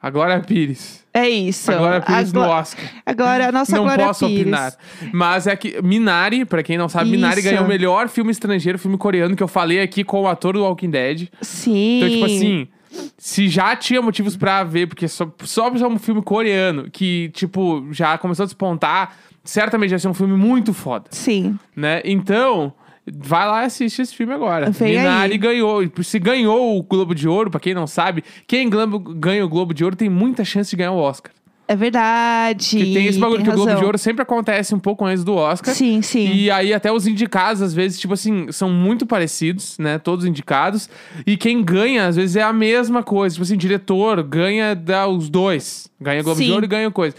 A 0.00 0.10
Glória 0.10 0.40
Pires. 0.40 1.01
É 1.14 1.28
isso. 1.28 1.70
A 1.70 1.76
Glória 1.76 2.00
Pires 2.00 2.32
no 2.32 2.40
Oscar. 2.40 2.84
Agora, 3.04 3.48
a 3.48 3.52
nossa 3.52 3.76
não 3.76 3.84
Glória 3.84 4.06
posso 4.06 4.26
Pires. 4.26 4.40
opinar. 4.42 4.74
Mas 5.12 5.46
é 5.46 5.54
que 5.54 5.80
Minari, 5.82 6.44
pra 6.44 6.62
quem 6.62 6.78
não 6.78 6.88
sabe, 6.88 7.10
Minari 7.10 7.40
Isso. 7.40 7.48
ganhou 7.50 7.64
o 7.64 7.68
melhor 7.68 8.08
filme 8.08 8.30
estrangeiro, 8.30 8.78
filme 8.78 8.96
coreano, 8.96 9.36
que 9.36 9.42
eu 9.42 9.48
falei 9.48 9.80
aqui 9.82 10.04
com 10.04 10.22
o 10.22 10.28
ator 10.28 10.54
do 10.54 10.62
Walking 10.62 10.90
Dead. 10.90 11.28
Sim. 11.42 11.98
Então, 11.98 12.08
tipo 12.08 12.24
assim, 12.24 12.68
se 13.18 13.48
já 13.48 13.76
tinha 13.76 14.00
motivos 14.00 14.36
pra 14.36 14.64
ver, 14.64 14.86
porque 14.86 15.06
só, 15.06 15.30
só 15.44 15.70
ser 15.70 15.86
um 15.86 15.98
filme 15.98 16.22
coreano, 16.22 16.90
que, 16.90 17.30
tipo, 17.34 17.86
já 17.90 18.16
começou 18.16 18.44
a 18.44 18.46
despontar, 18.46 19.14
certamente 19.44 19.90
vai 19.90 19.98
ser 19.98 20.08
um 20.08 20.14
filme 20.14 20.34
muito 20.36 20.72
foda, 20.72 21.06
Sim. 21.10 21.58
né? 21.76 22.00
Então, 22.04 22.72
vai 23.06 23.46
lá 23.46 23.62
e 23.62 23.66
assiste 23.66 24.02
esse 24.02 24.14
filme 24.14 24.32
agora. 24.32 24.70
Vem 24.70 24.96
Minari 24.96 25.32
aí. 25.32 25.38
ganhou. 25.38 25.82
Se 26.02 26.18
ganhou 26.18 26.78
o 26.78 26.82
Globo 26.82 27.14
de 27.14 27.28
Ouro, 27.28 27.50
pra 27.50 27.60
quem 27.60 27.74
não 27.74 27.86
sabe, 27.86 28.22
quem 28.46 28.68
ganha 28.70 29.44
o 29.44 29.48
Globo 29.48 29.74
de 29.74 29.84
Ouro 29.84 29.96
tem 29.96 30.08
muita 30.08 30.44
chance 30.44 30.70
de 30.70 30.76
ganhar 30.76 30.92
o 30.92 30.98
Oscar. 30.98 31.32
É 31.68 31.76
verdade. 31.76 32.76
Que 32.76 32.92
tem 32.92 33.06
esse 33.06 33.18
bagulho 33.18 33.42
que 33.42 33.48
o 33.48 33.52
Globo 33.52 33.68
de 33.68 33.72
razão. 33.74 33.86
Ouro 33.86 33.96
sempre 33.96 34.22
acontece 34.22 34.74
um 34.74 34.78
pouco 34.78 35.06
antes 35.06 35.24
do 35.24 35.34
Oscar. 35.34 35.74
Sim, 35.74 36.02
sim. 36.02 36.30
E 36.30 36.50
aí 36.50 36.74
até 36.74 36.92
os 36.92 37.06
indicados, 37.06 37.62
às 37.62 37.72
vezes, 37.72 37.98
tipo 37.98 38.12
assim, 38.12 38.50
são 38.52 38.68
muito 38.68 39.06
parecidos, 39.06 39.78
né? 39.78 39.98
Todos 39.98 40.26
indicados. 40.26 40.90
E 41.26 41.36
quem 41.36 41.62
ganha, 41.62 42.06
às 42.06 42.16
vezes, 42.16 42.36
é 42.36 42.42
a 42.42 42.52
mesma 42.52 43.02
coisa. 43.02 43.34
Tipo 43.34 43.44
assim, 43.44 43.56
diretor 43.56 44.22
ganha 44.22 44.74
da, 44.74 45.06
os 45.06 45.30
dois. 45.30 45.88
Ganha 46.00 46.22
Globo 46.22 46.40
de 46.40 46.46
Sim. 46.46 46.52
Ouro 46.52 46.64
e 46.64 46.68
ganha 46.68 46.90
coisa. 46.90 47.16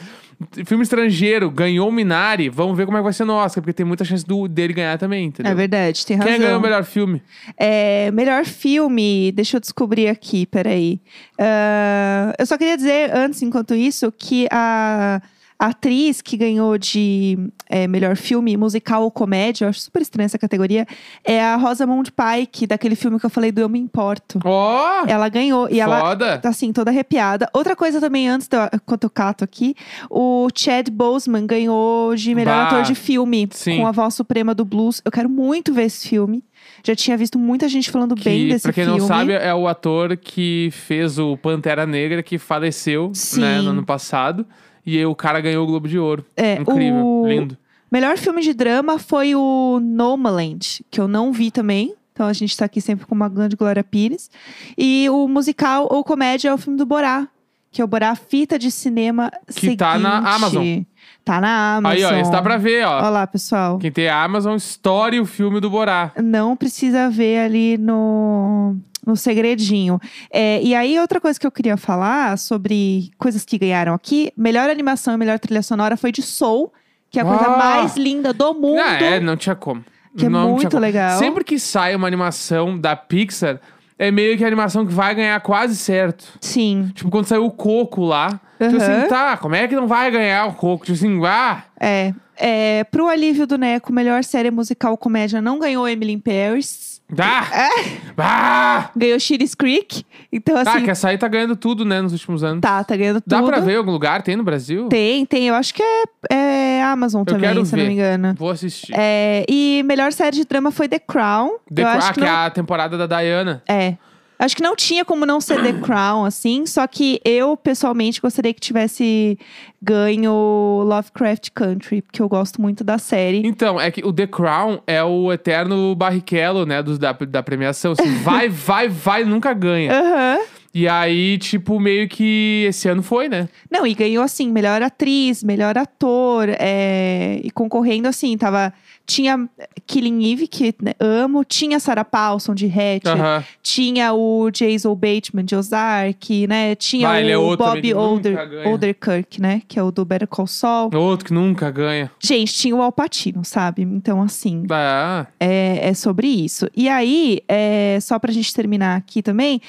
Filme 0.66 0.84
estrangeiro, 0.84 1.50
ganhou 1.50 1.90
o 1.90 1.92
Minari. 1.92 2.50
Vamos 2.50 2.78
ver 2.78 2.86
como 2.86 2.98
é 2.98 3.00
que 3.00 3.04
vai 3.04 3.14
ser 3.14 3.26
no 3.26 3.34
Oscar, 3.34 3.62
porque 3.64 3.74
tem 3.74 3.86
muita 3.86 4.04
chance 4.04 4.26
do, 4.26 4.48
dele 4.48 4.74
ganhar 4.74 4.98
também, 4.98 5.26
entendeu? 5.26 5.52
É 5.52 5.56
verdade, 5.56 6.06
tem 6.06 6.18
Quem 6.18 6.28
razão. 6.28 6.40
ganhou 6.46 6.60
o 6.60 6.62
melhor 6.62 6.84
filme? 6.84 7.22
É, 7.58 8.12
melhor 8.12 8.46
filme, 8.46 9.32
deixa 9.32 9.58
eu 9.58 9.62
descobrir 9.62 10.08
aqui, 10.08 10.46
peraí. 10.46 11.00
Ah, 11.38 12.34
eu 12.38 12.46
só 12.46 12.58
queria 12.58 12.76
dizer, 12.78 13.16
antes, 13.16 13.42
enquanto 13.42 13.74
isso, 13.76 14.12
que 14.12 14.48
a, 14.52 15.22
a 15.64 15.68
atriz 15.68 16.22
que 16.22 16.36
ganhou 16.36 16.78
de 16.78 17.38
é, 17.70 17.88
melhor 17.88 18.18
filme 18.18 18.58
musical 18.58 19.04
ou 19.04 19.10
comédia, 19.10 19.64
eu 19.64 19.70
acho 19.70 19.80
super 19.80 20.02
estranha 20.02 20.26
essa 20.26 20.38
categoria, 20.38 20.86
é 21.24 21.42
a 21.42 21.56
Rosamund 21.56 22.12
Pike, 22.12 22.68
daquele 22.68 22.98
filme 22.98 23.18
que 23.18 23.26
eu 23.26 23.30
falei 23.30 23.50
do 23.50 23.62
Eu 23.62 23.70
Me 23.70 23.80
Importo. 23.80 24.42
Ó! 24.44 25.06
Ela 25.08 25.30
ganhou 25.30 25.70
e 25.70 25.80
ela 25.80 26.02
foda! 26.02 26.38
tá 26.38 26.50
assim, 26.50 26.74
toda 26.74 26.92
arrepiada. 26.92 27.50
Outra 27.54 27.78
coisa 27.78 28.02
também, 28.02 28.28
antes, 28.28 28.50
do, 28.50 28.58
enquanto 28.74 29.06
eu 29.06 29.10
cato 29.10 29.46
aqui, 29.46 29.74
o 30.10 30.50
Chad 30.54 30.90
Boseman 30.90 31.48
ganhou 31.48 32.14
de 32.14 32.36
melhor 32.36 32.58
Bah, 32.58 32.68
ator 32.68 32.84
de 32.84 32.94
filme 32.94 33.48
sim. 33.52 33.78
com 33.78 33.88
a 33.88 33.92
voz 33.94 34.16
suprema 34.16 34.54
do 34.54 34.66
blues. 34.66 35.02
Eu 35.06 35.12
quero 35.14 35.30
muito 35.30 35.74
ver 35.74 35.84
esse 35.84 36.10
filme. 36.10 36.44
Já 36.86 36.94
tinha 36.94 37.16
visto 37.16 37.40
muita 37.40 37.70
gente 37.70 37.90
falando 37.90 38.16
bem 38.16 38.48
Que, 38.48 38.50
desse 38.50 38.64
pra 38.64 38.74
quem 38.74 38.84
filme. 38.84 39.00
não 39.00 39.08
sabe, 39.08 39.32
é 39.32 39.54
o 39.54 39.66
ator 39.66 40.18
que 40.18 40.68
fez 40.74 41.18
o 41.18 41.38
Pantera 41.38 41.86
Negra, 41.86 42.22
que 42.22 42.38
faleceu 42.38 43.14
né, 43.38 43.62
no 43.62 43.70
ano 43.70 43.86
passado. 43.86 44.46
E 44.86 45.06
o 45.06 45.16
cara 45.16 45.40
ganhou 45.42 45.64
o 45.64 45.68
Globo 45.68 45.88
de 45.88 45.98
Ouro. 45.98 46.26
É, 46.36 46.56
Incrível, 46.56 47.06
o- 47.06 47.28
lindo. 47.28 47.58
Melhor 47.92 48.18
filme 48.18 48.42
de 48.42 48.54
drama 48.54 48.98
foi 48.98 49.36
o 49.36 49.80
Nomaland, 49.82 50.84
que 50.90 51.00
eu 51.00 51.08
não 51.08 51.32
vi 51.32 51.52
também. 51.52 51.94
Então 52.12 52.28
a 52.28 52.34
gente 52.34 52.56
tá 52.58 52.66
aqui 52.66 52.82
sempre 52.82 53.06
com 53.06 53.14
uma 53.16 53.30
grande 53.30 53.56
Glória 53.56 53.84
Pires. 53.84 54.30
E 54.78 55.08
o 55.10 55.28
musical 55.28 55.88
ou 55.92 56.04
comédia 56.04 56.50
é 56.50 56.54
o 56.54 56.58
filme 56.58 56.78
do 56.78 56.86
Borá, 56.86 57.28
que 57.72 57.82
é 57.82 57.86
o 57.86 57.88
Borá 57.88 58.16
Fita 58.16 58.58
de 58.60 58.70
Cinema 58.72 59.32
Que 59.56 59.76
tá 59.78 59.98
na 59.98 60.12
seguinte. 60.22 60.28
Amazon. 60.36 60.78
Tá 61.26 61.40
na 61.40 61.76
Amazon. 61.78 61.98
Aí, 61.98 62.04
ó, 62.04 62.20
esse 62.20 62.32
dá 62.32 62.42
pra 62.42 62.58
ver, 62.58 62.86
ó. 62.86 62.98
Olha 62.98 63.10
lá, 63.10 63.28
pessoal. 63.28 63.78
Quem 63.80 63.92
tem 63.92 64.10
a 64.10 64.24
Amazon, 64.24 64.56
story 64.58 65.20
o 65.20 65.26
filme 65.26 65.60
do 65.60 65.70
Borá. 65.70 66.12
Não 66.22 66.56
precisa 66.56 67.10
ver 67.10 67.40
ali 67.40 67.78
no, 67.78 68.76
no 69.06 69.16
segredinho. 69.16 70.00
É, 70.32 70.62
e 70.62 70.74
aí, 70.76 70.98
outra 71.00 71.20
coisa 71.20 71.40
que 71.40 71.46
eu 71.46 71.52
queria 71.52 71.78
falar 71.78 72.38
sobre 72.38 73.12
coisas 73.18 73.44
que 73.46 73.58
ganharam 73.58 73.94
aqui: 73.94 74.32
melhor 74.38 74.70
animação 74.70 75.14
e 75.14 75.18
melhor 75.18 75.40
trilha 75.40 75.62
sonora 75.62 75.98
foi 75.98 76.12
de 76.12 76.22
Soul, 76.22 76.72
que 77.10 77.20
é 77.20 77.22
a 77.22 77.26
coisa 77.26 77.46
Ah! 77.46 77.58
mais 77.58 77.96
linda 77.98 78.34
do 78.34 78.54
mundo. 78.54 78.80
Ah, 78.80 78.96
é, 79.02 79.20
não 79.20 79.36
tinha 79.38 79.56
como. 79.56 79.84
Que 80.18 80.28
é 80.28 80.30
não 80.30 80.52
muito 80.52 80.78
legal. 80.78 81.18
Sempre 81.18 81.44
que 81.44 81.58
sai 81.58 81.96
uma 81.96 82.06
animação 82.08 82.78
da 82.80 82.96
Pixar, 82.96 83.60
é 83.98 84.12
meio 84.12 84.38
que 84.38 84.44
a 84.44 84.48
animação 84.48 84.86
que 84.86 84.94
vai 84.94 85.14
ganhar 85.16 85.40
quase 85.42 85.76
certo. 85.76 86.26
Sim, 86.42 86.92
Tipo, 86.94 87.10
quando 87.10 87.26
saiu 87.26 87.46
o 87.46 87.52
Coco 87.52 88.04
lá. 88.04 88.40
Tipo 88.60 88.76
Aham. 88.78 88.98
assim, 89.00 89.08
tá, 89.10 89.38
como 89.38 89.56
é 89.56 89.68
que 89.68 89.76
não 89.76 89.88
vai 89.88 90.10
ganhar 90.12 90.46
o 90.48 90.54
Coco? 90.54 90.86
Tipo 90.86 90.98
assim, 90.98 91.26
ah, 91.26 91.64
é. 91.80 92.14
é. 92.38 92.84
Pro 92.86 93.08
alívio 93.08 93.46
do 93.46 93.58
Neco, 93.58 93.92
melhor 93.92 94.24
série 94.24 94.50
musical 94.52 94.96
comédia 94.98 95.42
não 95.42 95.60
ganhou 95.60 95.88
Emily 95.88 96.14
in 96.14 96.20
Paris. 96.20 97.02
dá! 97.10 97.46
É. 97.52 97.98
Ah! 98.18 98.90
Ganhou 98.96 99.20
Shitty's 99.20 99.54
Creek. 99.56 100.06
Então, 100.32 100.56
Ah, 100.58 100.62
assim, 100.62 100.84
que 100.84 100.90
essa 100.92 101.10
aí 101.10 101.18
tá 101.18 101.28
ganhando 101.28 101.56
tudo, 101.56 101.84
né, 101.84 102.02
nos 102.02 102.14
últimos 102.14 102.44
anos. 102.44 102.62
tá, 102.62 102.84
tá 102.84 102.96
ganhando 102.96 103.20
tudo. 103.22 103.30
Dá 103.30 103.44
pra 103.44 103.60
ver 103.60 103.74
em 103.74 103.78
algum 103.78 103.92
lugar? 103.92 104.22
Tem 104.22 104.36
no 104.36 104.44
Brasil? 104.44 104.88
Tem, 104.88 105.26
tem. 105.26 105.48
Eu 105.48 105.56
acho 105.56 105.74
que 105.74 105.84
é, 105.84 106.04
é 106.32 106.63
Amazon 106.84 107.24
também, 107.24 107.42
quero 107.42 107.66
se 107.66 107.74
eu 107.74 107.78
não 107.78 107.84
ver. 107.84 107.90
me 107.90 107.94
engano. 107.96 108.36
Vou 108.38 108.50
assistir. 108.50 108.94
É, 108.96 109.46
e 109.50 109.84
melhor 109.86 110.12
série 110.12 110.36
de 110.36 110.46
drama 110.46 110.72
foi 110.72 110.88
The 110.88 111.00
Crown. 111.00 111.58
The 111.74 111.82
eu 111.82 111.88
acho 111.88 112.08
ah, 112.08 112.14
que, 112.14 112.20
que 112.20 112.26
não... 112.26 112.28
é 112.28 112.46
a 112.46 112.50
temporada 112.50 112.98
da 112.98 113.08
Diana. 113.08 113.64
É. 113.68 113.96
Acho 114.44 114.58
que 114.58 114.64
não 114.64 114.76
tinha 114.76 115.06
como 115.06 115.26
não 115.26 115.40
ser 115.40 115.62
The 115.62 115.74
Crown, 115.80 116.26
assim. 116.26 116.66
Só 116.66 116.86
que 116.86 117.22
eu, 117.24 117.56
pessoalmente, 117.56 118.20
gostaria 118.20 118.54
que 118.54 118.60
tivesse 118.60 119.38
ganho 119.82 120.84
Lovecraft 120.86 121.50
Country, 121.54 122.02
porque 122.02 122.22
eu 122.22 122.28
gosto 122.28 122.62
muito 122.62 122.84
da 122.84 122.98
série. 122.98 123.42
Então, 123.46 123.80
é 123.80 123.90
que 123.90 124.06
o 124.06 124.12
The 124.12 124.28
Crown 124.28 124.82
é 124.86 125.02
o 125.04 125.32
eterno 125.32 125.96
barrichello, 125.96 126.66
né, 126.66 126.84
dos, 126.84 126.98
da, 127.00 127.14
da 127.14 127.42
premiação. 127.42 127.94
Assim, 127.94 128.16
vai, 128.22 128.50
vai, 128.50 128.90
vai, 128.90 129.24
nunca 129.24 129.54
ganha. 129.54 129.94
Aham. 129.94 130.40
E 130.74 130.88
aí, 130.88 131.38
tipo, 131.38 131.80
meio 131.80 132.08
que 132.10 132.66
esse 132.68 132.90
ano 132.90 133.04
foi, 133.04 133.30
né? 133.30 133.48
Não, 133.70 133.86
e 133.86 133.94
ganhou 133.94 134.24
assim, 134.24 134.52
melhor 134.52 134.82
atriz, 134.82 135.44
melhor 135.44 135.78
ator, 135.78 136.48
é, 136.50 137.40
e 137.44 137.52
concorrendo 137.52 138.08
assim, 138.08 138.36
tava. 138.38 138.74
Tinha 139.06 139.50
Killing 139.86 140.32
Eve, 140.32 140.48
que 140.48 140.74
né, 140.82 140.94
amo, 140.98 141.44
tinha 141.44 141.78
Sarah 141.78 142.06
Paulson 142.06 142.56
de 142.56 142.68
Hatchet, 142.68 143.10
Aham. 143.10 143.44
tinha 143.62 144.14
o 144.14 144.50
Jason 144.50 144.96
Bateman 144.96 145.44
de 145.44 145.58
Ozark, 145.58 146.48
né? 146.48 146.74
Tinha 146.76 147.10
Vai, 147.10 147.30
é 147.30 147.38
o 147.38 147.42
outro 147.42 147.66
também 147.66 147.94
Bob 147.94 147.96
Older, 147.96 148.50
ganha. 148.50 148.70
Olderkirk, 148.70 149.42
né? 149.42 149.62
Que 149.68 149.78
é 149.78 149.84
o 149.84 149.92
do 149.92 150.06
Better 150.06 150.28
Call 150.28 150.48
Saul. 150.48 150.90
Outro 150.96 151.26
que 151.26 151.34
nunca 151.34 151.70
ganha. 151.70 152.10
Gente, 152.18 152.54
tinha 152.54 152.74
o 152.74 152.82
Alpatino, 152.82 153.44
sabe? 153.44 153.82
Então, 153.82 154.22
assim, 154.22 154.64
Ah, 154.72 155.28
é, 155.38 155.90
é 155.90 155.94
sobre 155.94 156.28
isso. 156.28 156.70
E 156.74 156.88
aí, 156.88 157.42
é, 157.50 158.00
só 158.02 158.18
pra 158.18 158.32
gente 158.32 158.54
terminar 158.54 158.96
aqui 158.96 159.22
também, 159.22 159.60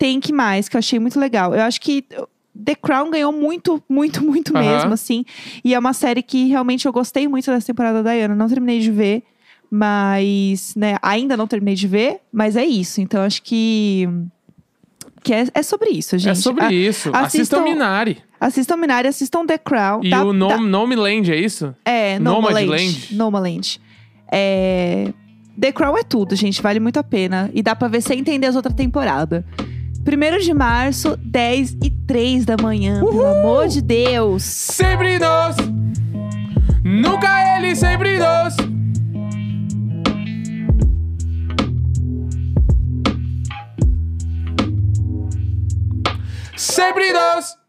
tem 0.00 0.18
que 0.18 0.32
mais, 0.32 0.68
que 0.68 0.76
eu 0.76 0.78
achei 0.80 0.98
muito 0.98 1.20
legal. 1.20 1.54
Eu 1.54 1.62
acho 1.62 1.80
que 1.80 2.04
The 2.64 2.74
Crown 2.74 3.10
ganhou 3.10 3.30
muito, 3.32 3.80
muito, 3.88 4.24
muito 4.24 4.52
mesmo, 4.54 4.92
assim. 4.94 5.24
E 5.62 5.74
é 5.74 5.78
uma 5.78 5.92
série 5.92 6.22
que 6.22 6.46
realmente 6.48 6.86
eu 6.86 6.92
gostei 6.92 7.28
muito 7.28 7.50
dessa 7.50 7.66
temporada 7.66 8.02
da 8.02 8.12
Diana. 8.12 8.34
Não 8.34 8.48
terminei 8.48 8.80
de 8.80 8.90
ver, 8.90 9.22
mas, 9.70 10.74
né, 10.74 10.96
ainda 11.02 11.36
não 11.36 11.46
terminei 11.46 11.74
de 11.74 11.86
ver, 11.86 12.18
mas 12.32 12.56
é 12.56 12.64
isso. 12.64 13.00
Então, 13.00 13.22
acho 13.22 13.42
que. 13.42 14.08
Que 15.22 15.34
é, 15.34 15.46
é 15.52 15.62
sobre 15.62 15.90
isso, 15.90 16.16
gente. 16.18 16.30
é 16.32 16.34
sobre 16.34 16.64
A- 16.64 16.72
isso. 16.72 17.10
assistam- 17.14 17.58
Assistam 17.58 17.62
Minari. 17.62 18.18
Assistam 18.40 18.76
Minari, 18.78 19.06
assistam 19.08 19.44
The 19.44 19.58
Crown. 19.58 20.00
E 20.02 20.08
Dá- 20.08 20.24
o 20.24 20.32
dá- 20.32 20.56
Nom 20.56 20.60
Nomeland, 20.62 21.30
é 21.30 21.36
isso? 21.36 21.74
é, 21.84 22.18
Nomadland. 22.18 22.64
Nomadland. 22.66 23.14
Nomadland. 23.16 23.80
É... 24.32 25.12
The 25.60 25.72
Crown 25.72 25.98
é 25.98 26.02
tudo, 26.02 26.34
gente. 26.34 26.62
Vale 26.62 26.80
muito 26.80 26.96
a 26.98 27.02
pena. 27.04 27.50
E 27.52 27.62
dá 27.62 27.76
pra 27.76 27.86
ver 27.86 28.00
sem 28.00 28.18
entender 28.20 28.46
as 28.46 28.56
outras 28.56 28.74
temporadas. 28.74 29.44
1 30.06 30.38
de 30.38 30.54
março, 30.54 31.16
10 31.16 31.76
e 31.82 31.90
3 31.90 32.44
da 32.44 32.56
manhã. 32.60 33.00
Pelo 33.00 33.24
amor 33.24 33.68
de 33.68 33.82
Deus. 33.82 34.42
Sempre 34.42 35.18
nós. 35.18 35.56
Nunca 36.82 37.58
ele, 37.58 37.76
sempre 37.76 38.18
nós. 38.18 38.56
Sempre 46.56 47.12
nós. 47.12 47.59